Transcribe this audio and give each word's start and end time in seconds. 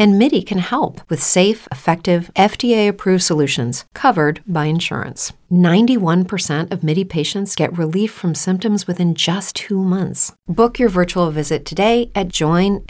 and 0.00 0.18
MIDI 0.18 0.42
can 0.42 0.58
help 0.58 1.02
with 1.10 1.22
safe, 1.22 1.68
effective, 1.70 2.30
FDA 2.34 2.88
approved 2.88 3.22
solutions 3.22 3.84
covered 3.94 4.42
by 4.46 4.64
insurance. 4.64 5.32
91% 5.52 6.72
of 6.72 6.82
MIDI 6.82 7.04
patients 7.04 7.54
get 7.54 7.76
relief 7.76 8.10
from 8.10 8.34
symptoms 8.34 8.86
within 8.86 9.14
just 9.14 9.54
two 9.54 9.84
months. 9.84 10.32
Book 10.48 10.78
your 10.78 10.88
virtual 10.88 11.30
visit 11.30 11.66
today 11.66 12.10
at 12.14 12.28
joinmidi.com. 12.28 12.80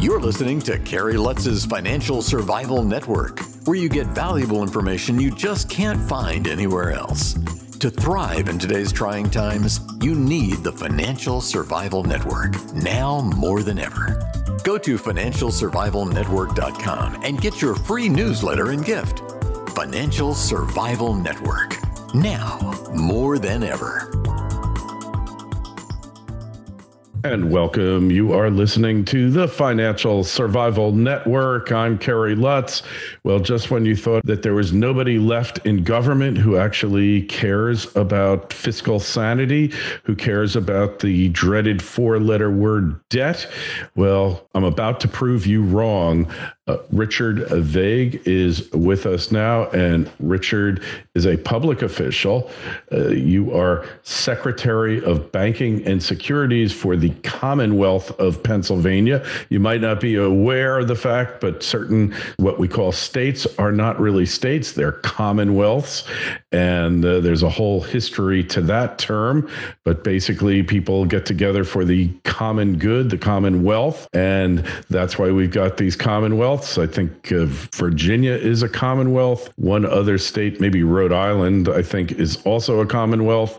You're 0.00 0.20
listening 0.20 0.60
to 0.60 0.78
Kerry 0.80 1.16
Lutz's 1.16 1.64
Financial 1.64 2.20
Survival 2.20 2.82
Network, 2.82 3.40
where 3.64 3.76
you 3.76 3.88
get 3.88 4.08
valuable 4.08 4.60
information 4.60 5.18
you 5.18 5.30
just 5.30 5.70
can't 5.70 6.00
find 6.08 6.46
anywhere 6.46 6.90
else. 6.92 7.36
To 7.84 7.90
thrive 7.90 8.48
in 8.48 8.58
today's 8.58 8.90
trying 8.90 9.28
times, 9.28 9.80
you 10.00 10.14
need 10.14 10.64
the 10.64 10.72
Financial 10.72 11.42
Survival 11.42 12.02
Network 12.02 12.54
now 12.72 13.20
more 13.36 13.62
than 13.62 13.78
ever. 13.78 14.18
Go 14.62 14.78
to 14.78 14.96
financialsurvivalnetwork.com 14.96 17.20
and 17.22 17.42
get 17.42 17.60
your 17.60 17.74
free 17.74 18.08
newsletter 18.08 18.70
and 18.70 18.86
gift. 18.86 19.20
Financial 19.72 20.32
Survival 20.32 21.12
Network. 21.12 21.76
Now, 22.14 22.58
more 22.94 23.38
than 23.38 23.62
ever. 23.62 24.10
And 27.24 27.50
welcome. 27.50 28.10
You 28.10 28.34
are 28.34 28.50
listening 28.50 29.02
to 29.06 29.30
the 29.30 29.48
Financial 29.48 30.24
Survival 30.24 30.92
Network. 30.92 31.72
I'm 31.72 31.96
Kerry 31.96 32.34
Lutz. 32.34 32.82
Well, 33.22 33.38
just 33.38 33.70
when 33.70 33.86
you 33.86 33.96
thought 33.96 34.26
that 34.26 34.42
there 34.42 34.52
was 34.52 34.74
nobody 34.74 35.18
left 35.18 35.58
in 35.64 35.84
government 35.84 36.36
who 36.36 36.58
actually 36.58 37.22
cares 37.22 37.96
about 37.96 38.52
fiscal 38.52 39.00
sanity, 39.00 39.72
who 40.02 40.14
cares 40.14 40.54
about 40.54 40.98
the 40.98 41.30
dreaded 41.30 41.80
four 41.80 42.20
letter 42.20 42.50
word 42.50 43.00
debt, 43.08 43.50
well, 43.96 44.46
I'm 44.54 44.64
about 44.64 45.00
to 45.00 45.08
prove 45.08 45.46
you 45.46 45.62
wrong. 45.62 46.30
Uh, 46.66 46.78
Richard 46.92 47.46
Vague 47.50 48.22
is 48.24 48.72
with 48.72 49.04
us 49.04 49.30
now, 49.30 49.68
and 49.72 50.10
Richard 50.18 50.82
is 51.14 51.26
a 51.26 51.36
public 51.36 51.82
official. 51.82 52.50
Uh, 52.90 53.08
you 53.08 53.54
are 53.54 53.84
Secretary 54.02 55.04
of 55.04 55.30
Banking 55.30 55.86
and 55.86 56.02
Securities 56.02 56.72
for 56.72 56.96
the 56.96 57.10
Commonwealth 57.22 58.18
of 58.18 58.42
Pennsylvania. 58.42 59.22
You 59.50 59.60
might 59.60 59.82
not 59.82 60.00
be 60.00 60.14
aware 60.14 60.78
of 60.78 60.88
the 60.88 60.96
fact, 60.96 61.42
but 61.42 61.62
certain 61.62 62.14
what 62.38 62.58
we 62.58 62.66
call 62.66 62.92
states 62.92 63.46
are 63.58 63.72
not 63.72 64.00
really 64.00 64.24
states, 64.24 64.72
they're 64.72 64.92
commonwealths. 64.92 66.08
And 66.50 67.04
uh, 67.04 67.20
there's 67.20 67.42
a 67.42 67.50
whole 67.50 67.82
history 67.82 68.42
to 68.44 68.62
that 68.62 68.96
term. 68.96 69.50
But 69.84 70.02
basically, 70.02 70.62
people 70.62 71.04
get 71.04 71.26
together 71.26 71.62
for 71.64 71.84
the 71.84 72.08
common 72.24 72.78
good, 72.78 73.10
the 73.10 73.18
commonwealth. 73.18 74.08
And 74.14 74.64
that's 74.88 75.18
why 75.18 75.30
we've 75.30 75.50
got 75.50 75.76
these 75.76 75.94
commonwealths 75.94 76.53
commonwealths. 76.54 76.78
I 76.78 76.86
think 76.86 77.32
uh, 77.32 77.46
Virginia 77.76 78.32
is 78.32 78.62
a 78.62 78.68
commonwealth. 78.68 79.50
One 79.56 79.84
other 79.84 80.18
state, 80.18 80.60
maybe 80.60 80.82
Rhode 80.82 81.12
Island, 81.12 81.68
I 81.68 81.82
think 81.82 82.12
is 82.12 82.40
also 82.44 82.80
a 82.80 82.86
commonwealth. 82.86 83.58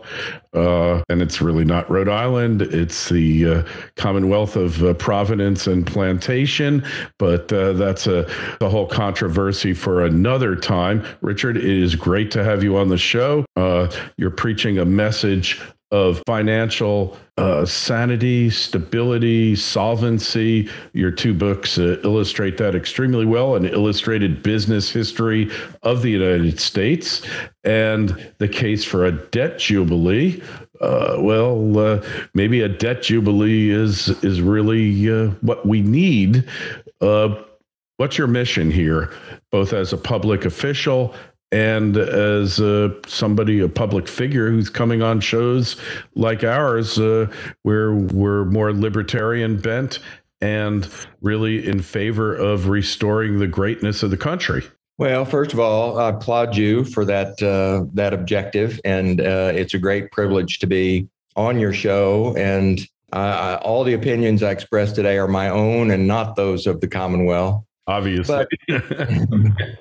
Uh, 0.54 1.02
and 1.10 1.20
it's 1.20 1.42
really 1.42 1.64
not 1.64 1.90
Rhode 1.90 2.08
Island. 2.08 2.62
It's 2.62 3.10
the 3.10 3.46
uh, 3.46 3.62
Commonwealth 3.96 4.56
of 4.56 4.82
uh, 4.82 4.94
Providence 4.94 5.66
and 5.66 5.86
Plantation. 5.86 6.82
But 7.18 7.52
uh, 7.52 7.74
that's 7.74 8.06
a, 8.06 8.26
whole 8.66 8.86
controversy 8.86 9.72
for 9.72 10.04
another 10.04 10.56
time. 10.56 11.04
Richard, 11.20 11.56
it 11.56 11.64
is 11.64 11.94
great 11.94 12.30
to 12.32 12.42
have 12.42 12.64
you 12.64 12.76
on 12.76 12.88
the 12.88 12.98
show. 12.98 13.44
Uh, 13.54 13.88
you're 14.16 14.30
preaching 14.30 14.78
a 14.78 14.84
message 14.84 15.60
of 15.92 16.20
financial 16.26 17.16
uh, 17.38 17.64
sanity, 17.64 18.50
stability, 18.50 19.54
solvency. 19.54 20.68
Your 20.94 21.12
two 21.12 21.32
books 21.32 21.78
uh, 21.78 22.00
illustrate 22.02 22.58
that 22.58 22.74
extremely 22.74 23.24
well 23.24 23.54
an 23.54 23.66
illustrated 23.66 24.42
business 24.42 24.90
history 24.90 25.50
of 25.82 26.02
the 26.02 26.10
United 26.10 26.58
States 26.58 27.22
and 27.62 28.32
the 28.38 28.48
case 28.48 28.84
for 28.84 29.04
a 29.04 29.12
debt 29.12 29.58
jubilee. 29.58 30.42
Uh, 30.80 31.16
well, 31.20 31.78
uh, 31.78 32.02
maybe 32.34 32.60
a 32.62 32.68
debt 32.68 33.02
jubilee 33.02 33.70
is 33.70 34.08
is 34.24 34.40
really 34.40 35.10
uh, 35.10 35.28
what 35.40 35.66
we 35.66 35.82
need. 35.82 36.44
Uh, 37.00 37.42
what's 37.96 38.18
your 38.18 38.26
mission 38.26 38.70
here, 38.70 39.12
both 39.52 39.72
as 39.72 39.92
a 39.92 39.96
public 39.96 40.44
official 40.44 41.14
and 41.56 41.96
as 41.96 42.60
uh, 42.60 42.90
somebody, 43.06 43.60
a 43.60 43.68
public 43.68 44.08
figure 44.08 44.50
who's 44.50 44.68
coming 44.68 45.00
on 45.00 45.20
shows 45.20 45.76
like 46.14 46.44
ours, 46.44 46.98
uh, 46.98 47.26
where 47.62 47.94
we're 47.94 48.44
more 48.44 48.74
libertarian 48.74 49.56
bent 49.56 49.98
and 50.42 50.86
really 51.22 51.66
in 51.66 51.80
favor 51.80 52.36
of 52.36 52.68
restoring 52.68 53.38
the 53.38 53.46
greatness 53.46 54.02
of 54.02 54.10
the 54.10 54.18
country. 54.18 54.64
Well, 54.98 55.24
first 55.24 55.54
of 55.54 55.58
all, 55.58 55.98
I 55.98 56.10
applaud 56.10 56.56
you 56.56 56.84
for 56.84 57.06
that 57.06 57.42
uh, 57.42 57.86
that 57.94 58.12
objective, 58.12 58.78
and 58.84 59.22
uh, 59.22 59.52
it's 59.54 59.72
a 59.72 59.78
great 59.78 60.12
privilege 60.12 60.58
to 60.58 60.66
be 60.66 61.08
on 61.36 61.58
your 61.58 61.72
show. 61.72 62.36
And 62.36 62.86
I, 63.14 63.54
all 63.62 63.82
the 63.82 63.94
opinions 63.94 64.42
I 64.42 64.50
express 64.50 64.92
today 64.92 65.16
are 65.16 65.28
my 65.28 65.48
own 65.48 65.90
and 65.90 66.06
not 66.06 66.36
those 66.36 66.66
of 66.66 66.82
the 66.82 66.88
Commonwealth. 66.88 67.64
Obviously, 67.86 68.44
but, 68.68 68.80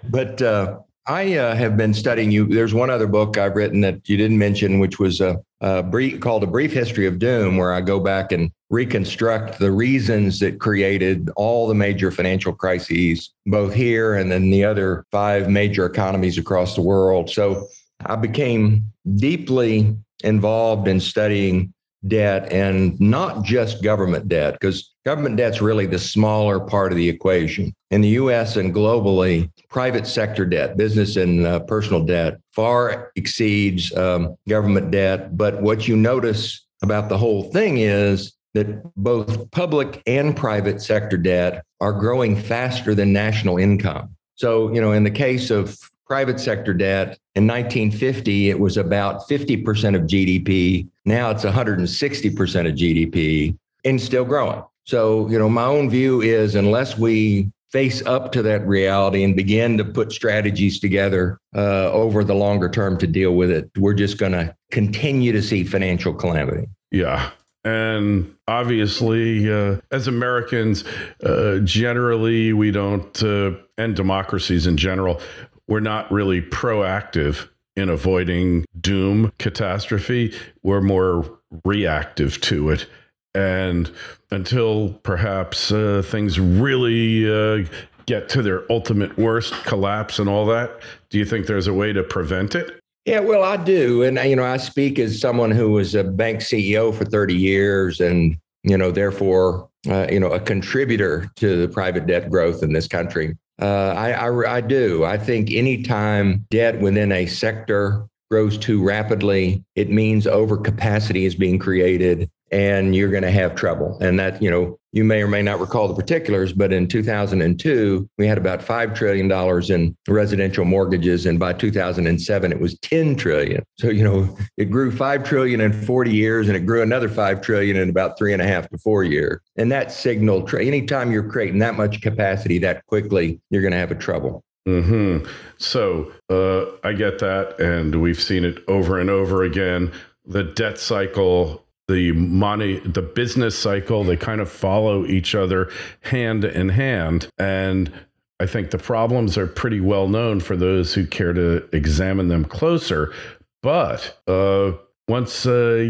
but 0.09 0.41
uh, 0.41 0.80
I 1.08 1.38
uh, 1.38 1.56
have 1.56 1.78
been 1.78 1.94
studying 1.94 2.32
you. 2.32 2.48
There's 2.48 2.74
one 2.74 2.90
other 2.90 3.06
book 3.06 3.38
I've 3.38 3.56
written 3.56 3.82
that 3.82 4.10
you 4.10 4.18
didn't 4.18 4.40
mention, 4.40 4.80
which 4.80 4.98
was 4.98 5.22
a, 5.22 5.40
a, 5.62 5.84
brief 5.84 6.20
called 6.20 6.44
"A 6.44 6.48
Brief 6.48 6.74
History 6.74 7.06
of 7.06 7.20
Doom," 7.20 7.58
where 7.58 7.74
I 7.74 7.82
go 7.82 8.00
back 8.00 8.32
and 8.32 8.52
reconstruct 8.72 9.60
the 9.60 9.72
reasons 9.72 10.40
that 10.40 10.60
created 10.60 11.30
all 11.36 11.68
the 11.68 11.76
major 11.76 12.10
financial 12.10 12.53
crises, 12.53 13.32
both 13.46 13.74
here 13.74 14.16
and 14.16 14.32
then 14.32 14.50
the 14.50 14.64
other 14.64 15.06
five 15.12 15.47
major 15.47 15.85
economies 15.85 16.40
across 16.40 16.74
the 16.74 16.82
world. 16.82 17.29
So 17.29 17.68
I 18.03 18.16
became 18.16 18.91
deeply 19.16 19.96
involved 20.24 20.88
in 20.88 21.00
studying 21.00 21.72
debt 22.08 22.52
and 22.52 23.00
not 23.00 23.44
just 23.44 23.84
government 23.84 24.28
debt, 24.28 24.53
because 24.53 24.95
government 25.05 25.37
debt's 25.37 25.61
really 25.61 25.85
the 25.85 25.99
smaller 25.99 26.59
part 26.59 26.91
of 26.91 26.97
the 26.97 27.07
equation. 27.07 27.73
In 27.91 28.02
the 28.02 28.09
US 28.09 28.55
and 28.55 28.73
globally, 28.73 29.49
private 29.69 30.07
sector 30.07 30.46
debt, 30.46 30.78
business 30.78 31.16
and 31.16 31.46
uh, 31.46 31.59
personal 31.61 32.03
debt, 32.03 32.40
far 32.52 33.11
exceeds 33.16 33.96
um, 33.96 34.35
government 34.49 34.91
debt. 34.91 35.37
But 35.37 35.61
what 35.61 35.87
you 35.87 35.96
notice 35.96 36.66
about 36.81 37.07
the 37.09 37.17
whole 37.17 37.52
thing 37.52 37.78
is 37.78 38.34
that 38.55 38.81
both 38.96 39.49
public 39.52 40.02
and 40.07 40.35
private 40.35 40.81
sector 40.81 41.17
debt 41.17 41.63
are 41.81 41.93
growing 41.93 42.35
faster 42.35 42.96
than 42.96 43.13
national 43.13 43.57
income. 43.57 44.16
So, 44.35 44.73
you 44.73 44.81
know, 44.81 44.91
in 44.91 45.03
the 45.03 45.11
case 45.11 45.52
of 45.52 45.78
private 46.07 46.40
sector 46.40 46.73
debt 46.73 47.17
in 47.34 47.47
1950 47.47 48.49
it 48.49 48.59
was 48.59 48.78
about 48.78 49.28
50% 49.28 49.96
of 49.96 50.03
gdp 50.03 50.87
now 51.03 51.31
it's 51.31 51.43
160% 51.43 52.69
of 52.69 52.75
gdp 52.75 53.57
and 53.85 53.99
still 53.99 54.23
growing 54.23 54.61
So, 54.85 55.28
you 55.29 55.37
know, 55.37 55.49
my 55.49 55.66
own 55.66 55.90
view 55.90 56.22
is 56.22 56.55
unless 56.55 56.97
we 56.97 57.52
face 57.72 58.05
up 58.05 58.32
to 58.32 58.41
that 58.43 58.66
reality 58.66 59.23
and 59.23 59.35
begin 59.35 59.78
to 59.78 59.84
put 59.84 60.11
strategies 60.11 60.79
together 60.79 61.40
uh, 61.55 61.91
over 61.91 62.23
the 62.23 62.35
longer 62.35 62.70
term 62.70 62.97
to 62.99 63.08
deal 63.08 63.35
with 63.35 63.52
it, 63.52 63.70
we're 63.78 63.93
just 63.93 64.17
going 64.17 64.32
to 64.32 64.55
continue 64.72 65.32
to 65.32 65.41
see 65.41 65.64
financial 65.64 66.14
calamity. 66.14 66.67
Yeah. 66.91 67.32
And 67.66 68.34
obviously, 68.47 69.52
uh, 69.52 69.78
as 69.91 70.08
Americans, 70.08 70.84
uh, 71.23 71.59
generally, 71.64 72.53
we 72.53 72.70
don't, 72.70 73.23
uh, 73.23 73.53
and 73.79 73.96
democracies 73.96 74.67
in 74.67 74.78
general, 74.78 75.20
we're 75.67 75.79
not 75.79 76.09
really 76.11 76.43
proactive 76.43 77.49
in 77.76 77.90
avoiding 77.90 78.66
doom, 78.79 79.31
catastrophe. 79.40 80.34
We're 80.61 80.81
more 80.81 81.40
reactive 81.66 82.40
to 82.41 82.70
it. 82.70 82.88
And 83.35 83.91
until 84.32 84.90
perhaps 85.03 85.72
uh, 85.72 86.02
things 86.05 86.40
really 86.40 87.29
uh, 87.32 87.67
get 88.05 88.29
to 88.29 88.41
their 88.41 88.70
ultimate 88.72 89.17
worst, 89.17 89.53
collapse 89.66 90.20
and 90.20 90.29
all 90.29 90.46
that, 90.47 90.82
do 91.09 91.17
you 91.17 91.26
think 91.26 91.47
there's 91.47 91.67
a 91.67 91.73
way 91.73 91.93
to 91.93 92.03
prevent 92.03 92.55
it? 92.55 92.79
Yeah, 93.05 93.20
well, 93.20 93.43
I 93.43 93.58
do. 93.58 94.02
And, 94.02 94.17
you 94.17 94.35
know, 94.35 94.43
I 94.43 94.58
speak 94.58 94.97
as 94.97 95.20
someone 95.20 95.52
who 95.52 95.72
was 95.72 95.93
a 95.93 96.03
bank 96.03 96.40
CEO 96.40 96.93
for 96.93 97.05
30 97.05 97.35
years 97.35 97.99
and, 97.99 98.35
you 98.64 98.78
know, 98.78 98.90
therefore, 98.90 99.70
uh, 99.88 100.08
you 100.09 100.20
know, 100.20 100.31
a 100.31 100.40
contributor 100.40 101.29
to 101.35 101.61
the 101.61 101.72
private 101.72 102.08
debt 102.08 102.31
growth 102.31 102.64
in 102.64 102.73
this 102.73 102.88
country. 102.88 103.38
Uh, 103.61 103.93
I, 103.96 104.11
I, 104.11 104.55
I 104.55 104.61
do. 104.61 105.05
I 105.05 105.17
think 105.17 105.52
anytime 105.52 106.46
debt 106.49 106.79
within 106.81 107.11
a 107.11 107.28
sector 107.28 108.08
grows 108.31 108.58
too 108.58 108.84
rapidly, 108.84 109.64
it 109.76 109.90
means 109.90 110.26
overcapacity 110.26 111.26
is 111.28 111.35
being 111.35 111.59
created 111.59 112.29
and 112.55 112.96
you're 112.96 113.11
going 113.11 113.22
to 113.22 113.31
have 113.31 113.53
trouble. 113.53 113.97
And 113.99 114.17
that, 114.17 114.41
you 114.41 114.49
know, 114.49 114.79
you 114.93 115.03
may 115.03 115.22
or 115.22 115.28
may 115.28 115.41
not 115.41 115.59
recall 115.59 115.90
the 115.90 115.93
particulars, 115.93 116.53
but 116.53 116.72
in 116.72 116.87
2002, 116.87 118.09
we 118.17 118.25
had 118.25 118.37
about 118.37 118.61
$5 118.61 118.96
trillion 118.96 119.29
in 119.69 119.97
residential 120.07 120.63
mortgages. 120.63 121.25
And 121.25 121.37
by 121.37 121.52
2007, 121.52 122.53
it 122.53 122.61
was 122.61 122.79
10 122.79 123.17
trillion. 123.17 123.61
So, 123.78 123.90
you 123.90 124.05
know, 124.05 124.37
it 124.55 124.72
grew 124.72 124.90
5 124.90 125.25
trillion 125.25 125.59
in 125.59 125.73
40 125.73 126.16
years 126.16 126.47
and 126.47 126.55
it 126.55 126.61
grew 126.61 126.81
another 126.81 127.09
5 127.09 127.41
trillion 127.41 127.75
in 127.75 127.90
about 127.90 128.17
three 128.17 128.31
and 128.31 128.41
a 128.41 128.47
half 128.47 128.69
to 128.69 128.78
four 128.78 129.03
years. 129.03 129.41
And 129.57 129.69
that 129.73 129.91
signaled, 129.91 130.55
anytime 130.55 131.11
you're 131.11 131.29
creating 131.29 131.59
that 131.59 131.75
much 131.75 132.02
capacity 132.02 132.57
that 132.59 132.85
quickly, 132.85 133.41
you're 133.49 133.63
going 133.63 133.73
to 133.73 133.78
have 133.78 133.91
a 133.91 133.96
trouble. 133.96 134.46
Hmm. 134.66 135.25
So 135.57 136.09
uh, 136.29 136.67
I 136.87 136.93
get 136.93 137.19
that, 137.19 137.59
and 137.59 138.02
we've 138.02 138.19
seen 138.19 138.46
it 138.46 138.63
over 138.69 138.97
and 138.97 139.09
over 139.09 139.43
again. 139.43 139.91
The 140.25 140.43
debt 140.43 140.79
cycle 140.79 141.65
the 141.87 142.11
money 142.14 142.79
the 142.79 143.02
business 143.02 143.58
cycle 143.58 144.03
they 144.03 144.17
kind 144.17 144.41
of 144.41 144.52
follow 144.52 145.05
each 145.05 145.35
other 145.35 145.70
hand 146.02 146.43
in 146.46 146.70
hand. 146.70 147.28
And 147.37 147.91
i 148.40 148.46
think 148.46 148.72
the 148.72 148.78
problems 148.78 149.37
are 149.37 149.47
pretty 149.47 149.79
well 149.79 150.08
known 150.08 150.40
for 150.40 150.55
those 150.58 150.93
who 150.93 151.05
care 151.05 151.34
to 151.34 151.67
examine 151.73 152.28
them 152.28 152.46
closer. 152.46 153.14
But 153.61 154.20
uh, 154.28 154.73
once 155.08 155.46
uh, 155.46 155.90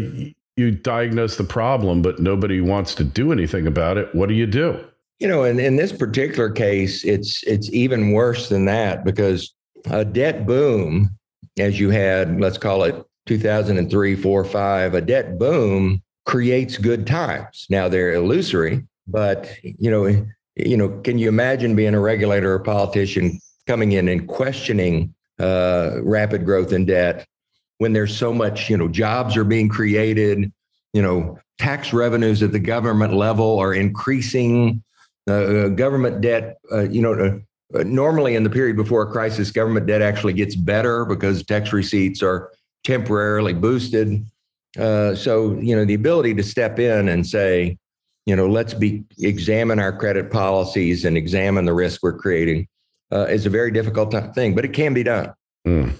you 0.56 0.70
diagnose 0.70 1.36
the 1.36 1.44
problem 1.44 2.02
but 2.02 2.18
nobody 2.18 2.60
wants 2.60 2.94
to 2.96 3.04
do 3.04 3.32
anything 3.32 3.66
about 3.66 3.96
it 3.96 4.14
what 4.14 4.28
do 4.28 4.34
you 4.34 4.46
do? 4.46 4.78
You 5.18 5.28
know 5.28 5.44
in, 5.44 5.58
in 5.58 5.76
this 5.76 5.92
particular 5.92 6.50
case 6.50 7.04
it's 7.04 7.42
it's 7.44 7.70
even 7.72 8.12
worse 8.12 8.48
than 8.48 8.66
that 8.66 9.04
because 9.04 9.54
a 9.90 10.04
debt 10.04 10.46
boom 10.46 11.10
as 11.58 11.80
you 11.80 11.90
had 11.90 12.38
let's 12.38 12.58
call 12.58 12.82
it 12.82 13.06
2003, 13.26 14.16
4, 14.16 14.44
5, 14.44 14.94
a 14.94 15.00
debt 15.00 15.38
boom 15.38 16.02
creates 16.24 16.76
good 16.76 17.06
times. 17.06 17.66
Now 17.70 17.88
they're 17.88 18.14
illusory, 18.14 18.84
but 19.06 19.48
you 19.62 19.90
know, 19.90 20.06
you 20.56 20.76
know, 20.76 20.88
can 21.00 21.18
you 21.18 21.28
imagine 21.28 21.76
being 21.76 21.94
a 21.94 22.00
regulator 22.00 22.52
or 22.54 22.58
politician 22.58 23.38
coming 23.66 23.92
in 23.92 24.08
and 24.08 24.26
questioning 24.26 25.14
uh, 25.38 25.98
rapid 26.02 26.44
growth 26.44 26.72
in 26.72 26.86
debt 26.86 27.26
when 27.78 27.92
there's 27.92 28.16
so 28.16 28.32
much, 28.32 28.70
you 28.70 28.76
know, 28.76 28.88
jobs 28.88 29.36
are 29.36 29.44
being 29.44 29.68
created, 29.68 30.50
you 30.92 31.02
know, 31.02 31.38
tax 31.58 31.92
revenues 31.92 32.42
at 32.42 32.52
the 32.52 32.58
government 32.58 33.12
level 33.12 33.58
are 33.58 33.74
increasing, 33.74 34.82
uh, 35.28 35.68
government 35.68 36.20
debt, 36.20 36.56
uh, 36.72 36.88
you 36.88 37.02
know, 37.02 37.40
uh, 37.74 37.82
normally 37.82 38.36
in 38.36 38.44
the 38.44 38.50
period 38.50 38.76
before 38.76 39.02
a 39.02 39.10
crisis, 39.10 39.50
government 39.50 39.86
debt 39.86 40.00
actually 40.00 40.32
gets 40.32 40.54
better 40.54 41.04
because 41.04 41.44
tax 41.44 41.72
receipts 41.72 42.22
are 42.22 42.50
temporarily 42.86 43.52
boosted. 43.52 44.24
Uh, 44.78 45.14
so, 45.14 45.58
you 45.58 45.74
know, 45.74 45.84
the 45.84 45.94
ability 45.94 46.34
to 46.34 46.42
step 46.42 46.78
in 46.78 47.08
and 47.08 47.26
say, 47.26 47.76
you 48.26 48.36
know, 48.36 48.46
let's 48.46 48.74
be 48.74 49.04
examine 49.18 49.80
our 49.80 49.96
credit 49.96 50.30
policies 50.30 51.04
and 51.04 51.16
examine 51.16 51.64
the 51.64 51.74
risk 51.74 52.02
we're 52.02 52.16
creating 52.16 52.66
uh, 53.12 53.26
is 53.26 53.44
a 53.44 53.50
very 53.50 53.70
difficult 53.70 54.14
thing, 54.34 54.54
but 54.54 54.64
it 54.64 54.72
can 54.72 54.94
be 54.94 55.02
done. 55.02 55.32
Mm. 55.66 55.92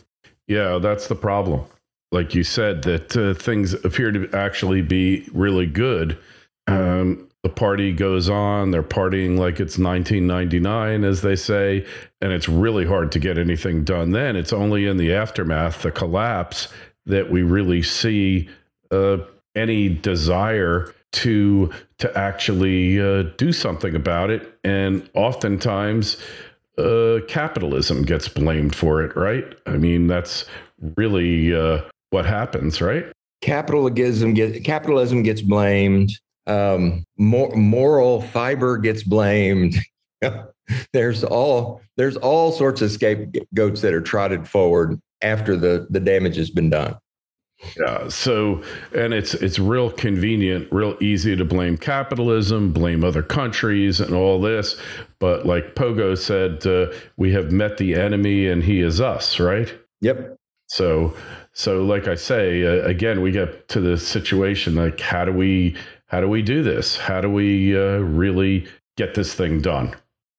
Yeah, 0.46 0.78
that's 0.78 1.08
the 1.08 1.14
problem. 1.16 1.64
Like 2.12 2.34
you 2.34 2.44
said, 2.44 2.82
that 2.82 3.16
uh, 3.16 3.34
things 3.34 3.74
appear 3.74 4.12
to 4.12 4.30
actually 4.32 4.82
be 4.82 5.28
really 5.32 5.66
good. 5.66 6.16
Um, 6.68 7.25
the 7.46 7.52
party 7.52 7.92
goes 7.92 8.28
on, 8.28 8.72
they're 8.72 8.82
partying 8.82 9.38
like 9.38 9.60
it's 9.60 9.78
1999, 9.78 11.04
as 11.04 11.22
they 11.22 11.36
say, 11.36 11.86
and 12.20 12.32
it's 12.32 12.48
really 12.48 12.84
hard 12.84 13.12
to 13.12 13.20
get 13.20 13.38
anything 13.38 13.84
done 13.84 14.10
then. 14.10 14.34
It's 14.34 14.52
only 14.52 14.86
in 14.86 14.96
the 14.96 15.14
aftermath, 15.14 15.82
the 15.82 15.92
collapse, 15.92 16.66
that 17.04 17.30
we 17.30 17.44
really 17.44 17.84
see 17.84 18.48
uh, 18.90 19.18
any 19.54 19.88
desire 19.88 20.92
to 21.12 21.70
to 21.98 22.18
actually 22.18 23.00
uh, 23.00 23.22
do 23.36 23.52
something 23.52 23.94
about 23.94 24.30
it. 24.30 24.58
And 24.64 25.08
oftentimes, 25.14 26.16
uh, 26.78 27.20
capitalism 27.28 28.02
gets 28.02 28.26
blamed 28.26 28.74
for 28.74 29.04
it, 29.04 29.14
right? 29.14 29.54
I 29.66 29.76
mean, 29.76 30.08
that's 30.08 30.46
really 30.96 31.54
uh, 31.54 31.82
what 32.10 32.26
happens, 32.26 32.80
right? 32.80 33.06
Capitalism 33.40 34.34
get 34.34 34.64
capitalism 34.64 35.22
gets 35.22 35.42
blamed 35.42 36.10
um, 36.46 37.04
mor- 37.18 37.54
moral 37.54 38.22
fiber 38.22 38.78
gets 38.78 39.02
blamed. 39.02 39.76
there's 40.92 41.24
all 41.24 41.80
there's 41.96 42.16
all 42.16 42.52
sorts 42.52 42.82
of 42.82 42.90
scapegoats 42.90 43.80
that 43.80 43.94
are 43.94 44.00
trotted 44.00 44.48
forward 44.48 45.00
after 45.22 45.56
the 45.56 45.86
the 45.90 46.00
damage 46.00 46.36
has 46.36 46.50
been 46.50 46.70
done. 46.70 46.96
Yeah. 47.78 48.08
So, 48.08 48.62
and 48.94 49.14
it's 49.14 49.34
it's 49.34 49.58
real 49.58 49.90
convenient, 49.90 50.68
real 50.70 50.96
easy 51.00 51.34
to 51.36 51.44
blame 51.44 51.78
capitalism, 51.78 52.72
blame 52.72 53.02
other 53.02 53.22
countries, 53.22 53.98
and 54.00 54.14
all 54.14 54.40
this. 54.40 54.76
But 55.18 55.46
like 55.46 55.74
Pogo 55.74 56.16
said, 56.18 56.66
uh, 56.66 56.92
we 57.16 57.32
have 57.32 57.52
met 57.52 57.78
the 57.78 57.94
enemy, 57.94 58.48
and 58.48 58.62
he 58.62 58.80
is 58.80 59.00
us, 59.00 59.40
right? 59.40 59.74
Yep. 60.02 60.36
So, 60.68 61.16
so 61.52 61.82
like 61.84 62.08
I 62.08 62.14
say, 62.14 62.64
uh, 62.64 62.86
again, 62.86 63.22
we 63.22 63.30
get 63.30 63.68
to 63.68 63.80
the 63.80 63.96
situation 63.96 64.74
like, 64.74 65.00
how 65.00 65.24
do 65.24 65.32
we 65.32 65.76
how 66.06 66.20
do 66.20 66.28
we 66.28 66.42
do 66.42 66.62
this? 66.62 66.96
How 66.96 67.20
do 67.20 67.30
we 67.30 67.76
uh, 67.76 67.98
really 67.98 68.66
get 68.96 69.14
this 69.14 69.34
thing 69.34 69.60
done? 69.60 69.94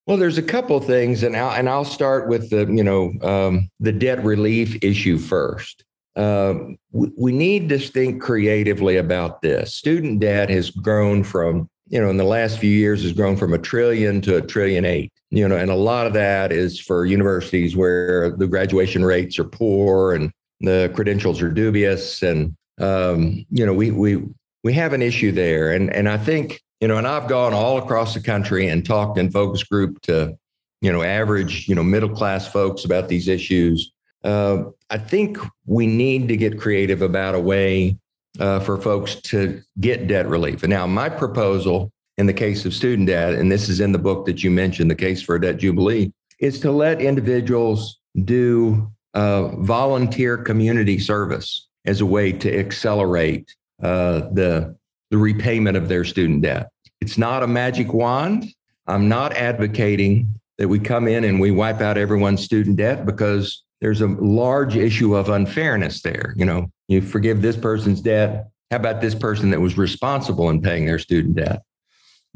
Well, 0.05 0.17
there's 0.17 0.37
a 0.37 0.43
couple 0.43 0.79
things, 0.79 1.23
and 1.23 1.35
I'll, 1.35 1.51
and 1.51 1.67
I'll 1.67 1.83
start 1.83 2.29
with 2.29 2.49
the 2.49 2.65
you 2.71 2.83
know 2.83 3.13
um, 3.21 3.69
the 3.79 3.91
debt 3.91 4.23
relief 4.23 4.77
issue 4.81 5.17
first. 5.17 5.83
Uh, 6.15 6.55
we, 6.91 7.11
we 7.17 7.31
need 7.31 7.69
to 7.69 7.77
think 7.77 8.21
creatively 8.21 8.97
about 8.97 9.41
this. 9.41 9.75
Student 9.75 10.21
debt 10.21 10.49
has 10.49 10.69
grown 10.69 11.23
from 11.23 11.69
you 11.89 11.99
know 11.99 12.09
in 12.09 12.15
the 12.15 12.23
last 12.23 12.57
few 12.57 12.71
years 12.71 13.03
has 13.03 13.11
grown 13.11 13.35
from 13.35 13.53
a 13.53 13.57
trillion 13.57 14.21
to 14.21 14.37
a 14.37 14.41
trillion 14.41 14.85
eight. 14.85 15.11
You 15.29 15.45
know, 15.45 15.57
and 15.57 15.69
a 15.69 15.75
lot 15.75 16.07
of 16.07 16.13
that 16.13 16.53
is 16.53 16.79
for 16.79 17.05
universities 17.05 17.75
where 17.75 18.31
the 18.31 18.47
graduation 18.47 19.03
rates 19.03 19.37
are 19.37 19.43
poor 19.43 20.13
and 20.13 20.31
the 20.61 20.89
credentials 20.95 21.41
are 21.41 21.51
dubious, 21.51 22.23
and 22.23 22.55
um, 22.79 23.45
you 23.51 23.65
know 23.65 23.73
we 23.73 23.91
we 23.91 24.23
we 24.67 24.73
have 24.73 24.91
an 24.91 25.01
issue 25.01 25.31
there. 25.31 25.71
And, 25.71 25.93
and 25.95 26.09
I 26.09 26.17
think, 26.17 26.61
you 26.81 26.89
know, 26.89 26.97
and 26.97 27.07
I've 27.07 27.29
gone 27.29 27.53
all 27.53 27.77
across 27.77 28.13
the 28.13 28.19
country 28.19 28.67
and 28.67 28.85
talked 28.85 29.17
in 29.17 29.31
focus 29.31 29.63
group 29.63 30.01
to, 30.01 30.37
you 30.81 30.91
know, 30.91 31.03
average, 31.03 31.69
you 31.69 31.73
know, 31.73 31.85
middle 31.85 32.09
class 32.09 32.51
folks 32.51 32.83
about 32.83 33.07
these 33.07 33.29
issues. 33.29 33.93
Uh, 34.25 34.63
I 34.89 34.97
think 34.97 35.37
we 35.65 35.87
need 35.87 36.27
to 36.27 36.35
get 36.35 36.59
creative 36.59 37.01
about 37.01 37.33
a 37.33 37.39
way 37.39 37.97
uh, 38.41 38.59
for 38.59 38.77
folks 38.77 39.15
to 39.31 39.61
get 39.79 40.07
debt 40.07 40.27
relief. 40.27 40.63
And 40.63 40.69
now, 40.69 40.85
my 40.85 41.07
proposal 41.07 41.89
in 42.17 42.25
the 42.25 42.33
case 42.33 42.65
of 42.65 42.73
student 42.73 43.07
debt, 43.07 43.35
and 43.35 43.49
this 43.49 43.69
is 43.69 43.79
in 43.79 43.93
the 43.93 43.97
book 43.97 44.25
that 44.25 44.43
you 44.43 44.51
mentioned, 44.51 44.91
the 44.91 44.95
case 44.95 45.21
for 45.21 45.35
a 45.35 45.41
debt 45.41 45.59
jubilee, 45.59 46.11
is 46.41 46.59
to 46.59 46.73
let 46.73 46.99
individuals 46.99 48.01
do 48.25 48.91
uh, 49.13 49.47
volunteer 49.59 50.35
community 50.35 50.99
service 50.99 51.69
as 51.85 52.01
a 52.01 52.05
way 52.05 52.33
to 52.33 52.59
accelerate 52.59 53.55
uh, 53.81 54.21
the 54.31 54.75
the 55.09 55.17
repayment 55.17 55.77
of 55.77 55.87
their 55.87 56.03
student 56.03 56.41
debt. 56.41 56.69
It's 56.99 57.17
not 57.17 57.43
a 57.43 57.47
magic 57.47 57.93
wand. 57.93 58.45
I'm 58.87 59.07
not 59.07 59.33
advocating 59.33 60.39
that 60.57 60.67
we 60.67 60.79
come 60.79 61.07
in 61.07 61.23
and 61.23 61.39
we 61.39 61.51
wipe 61.51 61.81
out 61.81 61.97
everyone's 61.97 62.43
student 62.43 62.77
debt 62.77 63.05
because 63.05 63.63
there's 63.79 64.01
a 64.01 64.07
large 64.07 64.75
issue 64.75 65.15
of 65.15 65.29
unfairness 65.29 66.01
there. 66.01 66.33
You 66.35 66.45
know, 66.45 66.67
you 66.87 67.01
forgive 67.01 67.41
this 67.41 67.55
person's 67.55 68.01
debt. 68.01 68.49
How 68.71 68.77
about 68.77 68.99
this 68.99 69.15
person 69.15 69.51
that 69.51 69.61
was 69.61 69.77
responsible 69.77 70.49
in 70.49 70.61
paying 70.61 70.85
their 70.85 70.99
student 70.99 71.35
debt? 71.35 71.61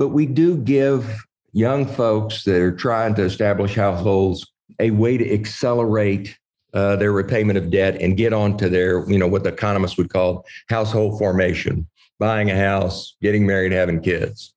but 0.02 0.10
we 0.10 0.26
do 0.26 0.58
give 0.58 1.24
young 1.54 1.86
folks 1.86 2.44
that 2.44 2.60
are 2.60 2.72
trying 2.72 3.14
to 3.14 3.22
establish 3.22 3.76
households 3.76 4.52
a 4.80 4.90
way 4.90 5.16
to 5.16 5.32
accelerate 5.32 6.40
uh, 6.74 6.96
their 6.96 7.12
repayment 7.12 7.58
of 7.58 7.70
debt 7.70 8.00
and 8.02 8.18
get 8.18 8.34
onto 8.34 8.70
their, 8.70 9.10
you 9.10 9.18
know, 9.18 9.28
what 9.28 9.44
the 9.44 9.50
economists 9.50 9.98
would 9.98 10.10
call 10.10 10.46
household 10.70 11.20
formation, 11.20 11.88
buying 12.20 12.50
a 12.50 12.58
house, 12.58 13.16
getting 13.22 13.46
married, 13.46 13.72
having 13.72 14.02
kids. 14.02 14.54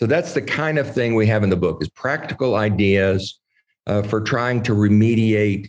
So 0.00 0.06
that's 0.06 0.34
the 0.34 0.42
kind 0.42 0.78
of 0.78 0.92
thing 0.92 1.14
we 1.14 1.26
have 1.26 1.42
in 1.42 1.50
the 1.50 1.56
book 1.56 1.80
is 1.80 1.88
practical 1.88 2.56
ideas 2.56 3.38
uh, 3.86 4.02
for 4.02 4.20
trying 4.20 4.62
to 4.64 4.72
remediate 4.72 5.68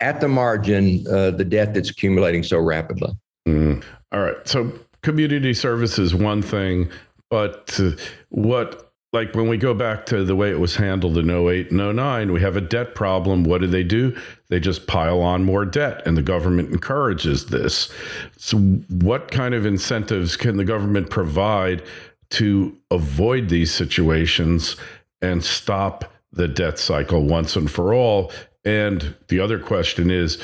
at 0.00 0.20
the 0.20 0.28
margin 0.28 1.04
uh, 1.08 1.30
the 1.30 1.44
debt 1.44 1.74
that's 1.74 1.90
accumulating 1.90 2.42
so 2.42 2.58
rapidly. 2.58 3.12
Mm. 3.46 3.82
All 4.12 4.20
right. 4.20 4.36
So 4.44 4.72
community 5.02 5.54
service 5.54 5.98
is 5.98 6.14
one 6.14 6.42
thing, 6.42 6.88
but 7.30 7.78
what 8.28 8.85
like 9.16 9.34
when 9.34 9.48
we 9.48 9.56
go 9.56 9.72
back 9.72 10.04
to 10.04 10.24
the 10.24 10.36
way 10.36 10.50
it 10.50 10.60
was 10.60 10.76
handled 10.76 11.16
in 11.16 11.30
08 11.30 11.70
and 11.70 11.96
09, 11.96 12.32
we 12.34 12.40
have 12.42 12.54
a 12.54 12.60
debt 12.60 12.94
problem. 12.94 13.44
What 13.44 13.62
do 13.62 13.66
they 13.66 13.82
do? 13.82 14.14
They 14.48 14.60
just 14.60 14.86
pile 14.86 15.22
on 15.22 15.42
more 15.42 15.64
debt, 15.64 16.02
and 16.04 16.18
the 16.18 16.22
government 16.22 16.70
encourages 16.70 17.46
this. 17.46 17.90
So, 18.36 18.58
what 18.58 19.30
kind 19.30 19.54
of 19.54 19.64
incentives 19.64 20.36
can 20.36 20.58
the 20.58 20.66
government 20.66 21.08
provide 21.08 21.82
to 22.32 22.76
avoid 22.90 23.48
these 23.48 23.72
situations 23.72 24.76
and 25.22 25.42
stop 25.42 26.12
the 26.32 26.46
debt 26.46 26.78
cycle 26.78 27.24
once 27.24 27.56
and 27.56 27.70
for 27.70 27.94
all? 27.94 28.30
And 28.66 29.14
the 29.28 29.40
other 29.40 29.58
question 29.58 30.10
is 30.10 30.38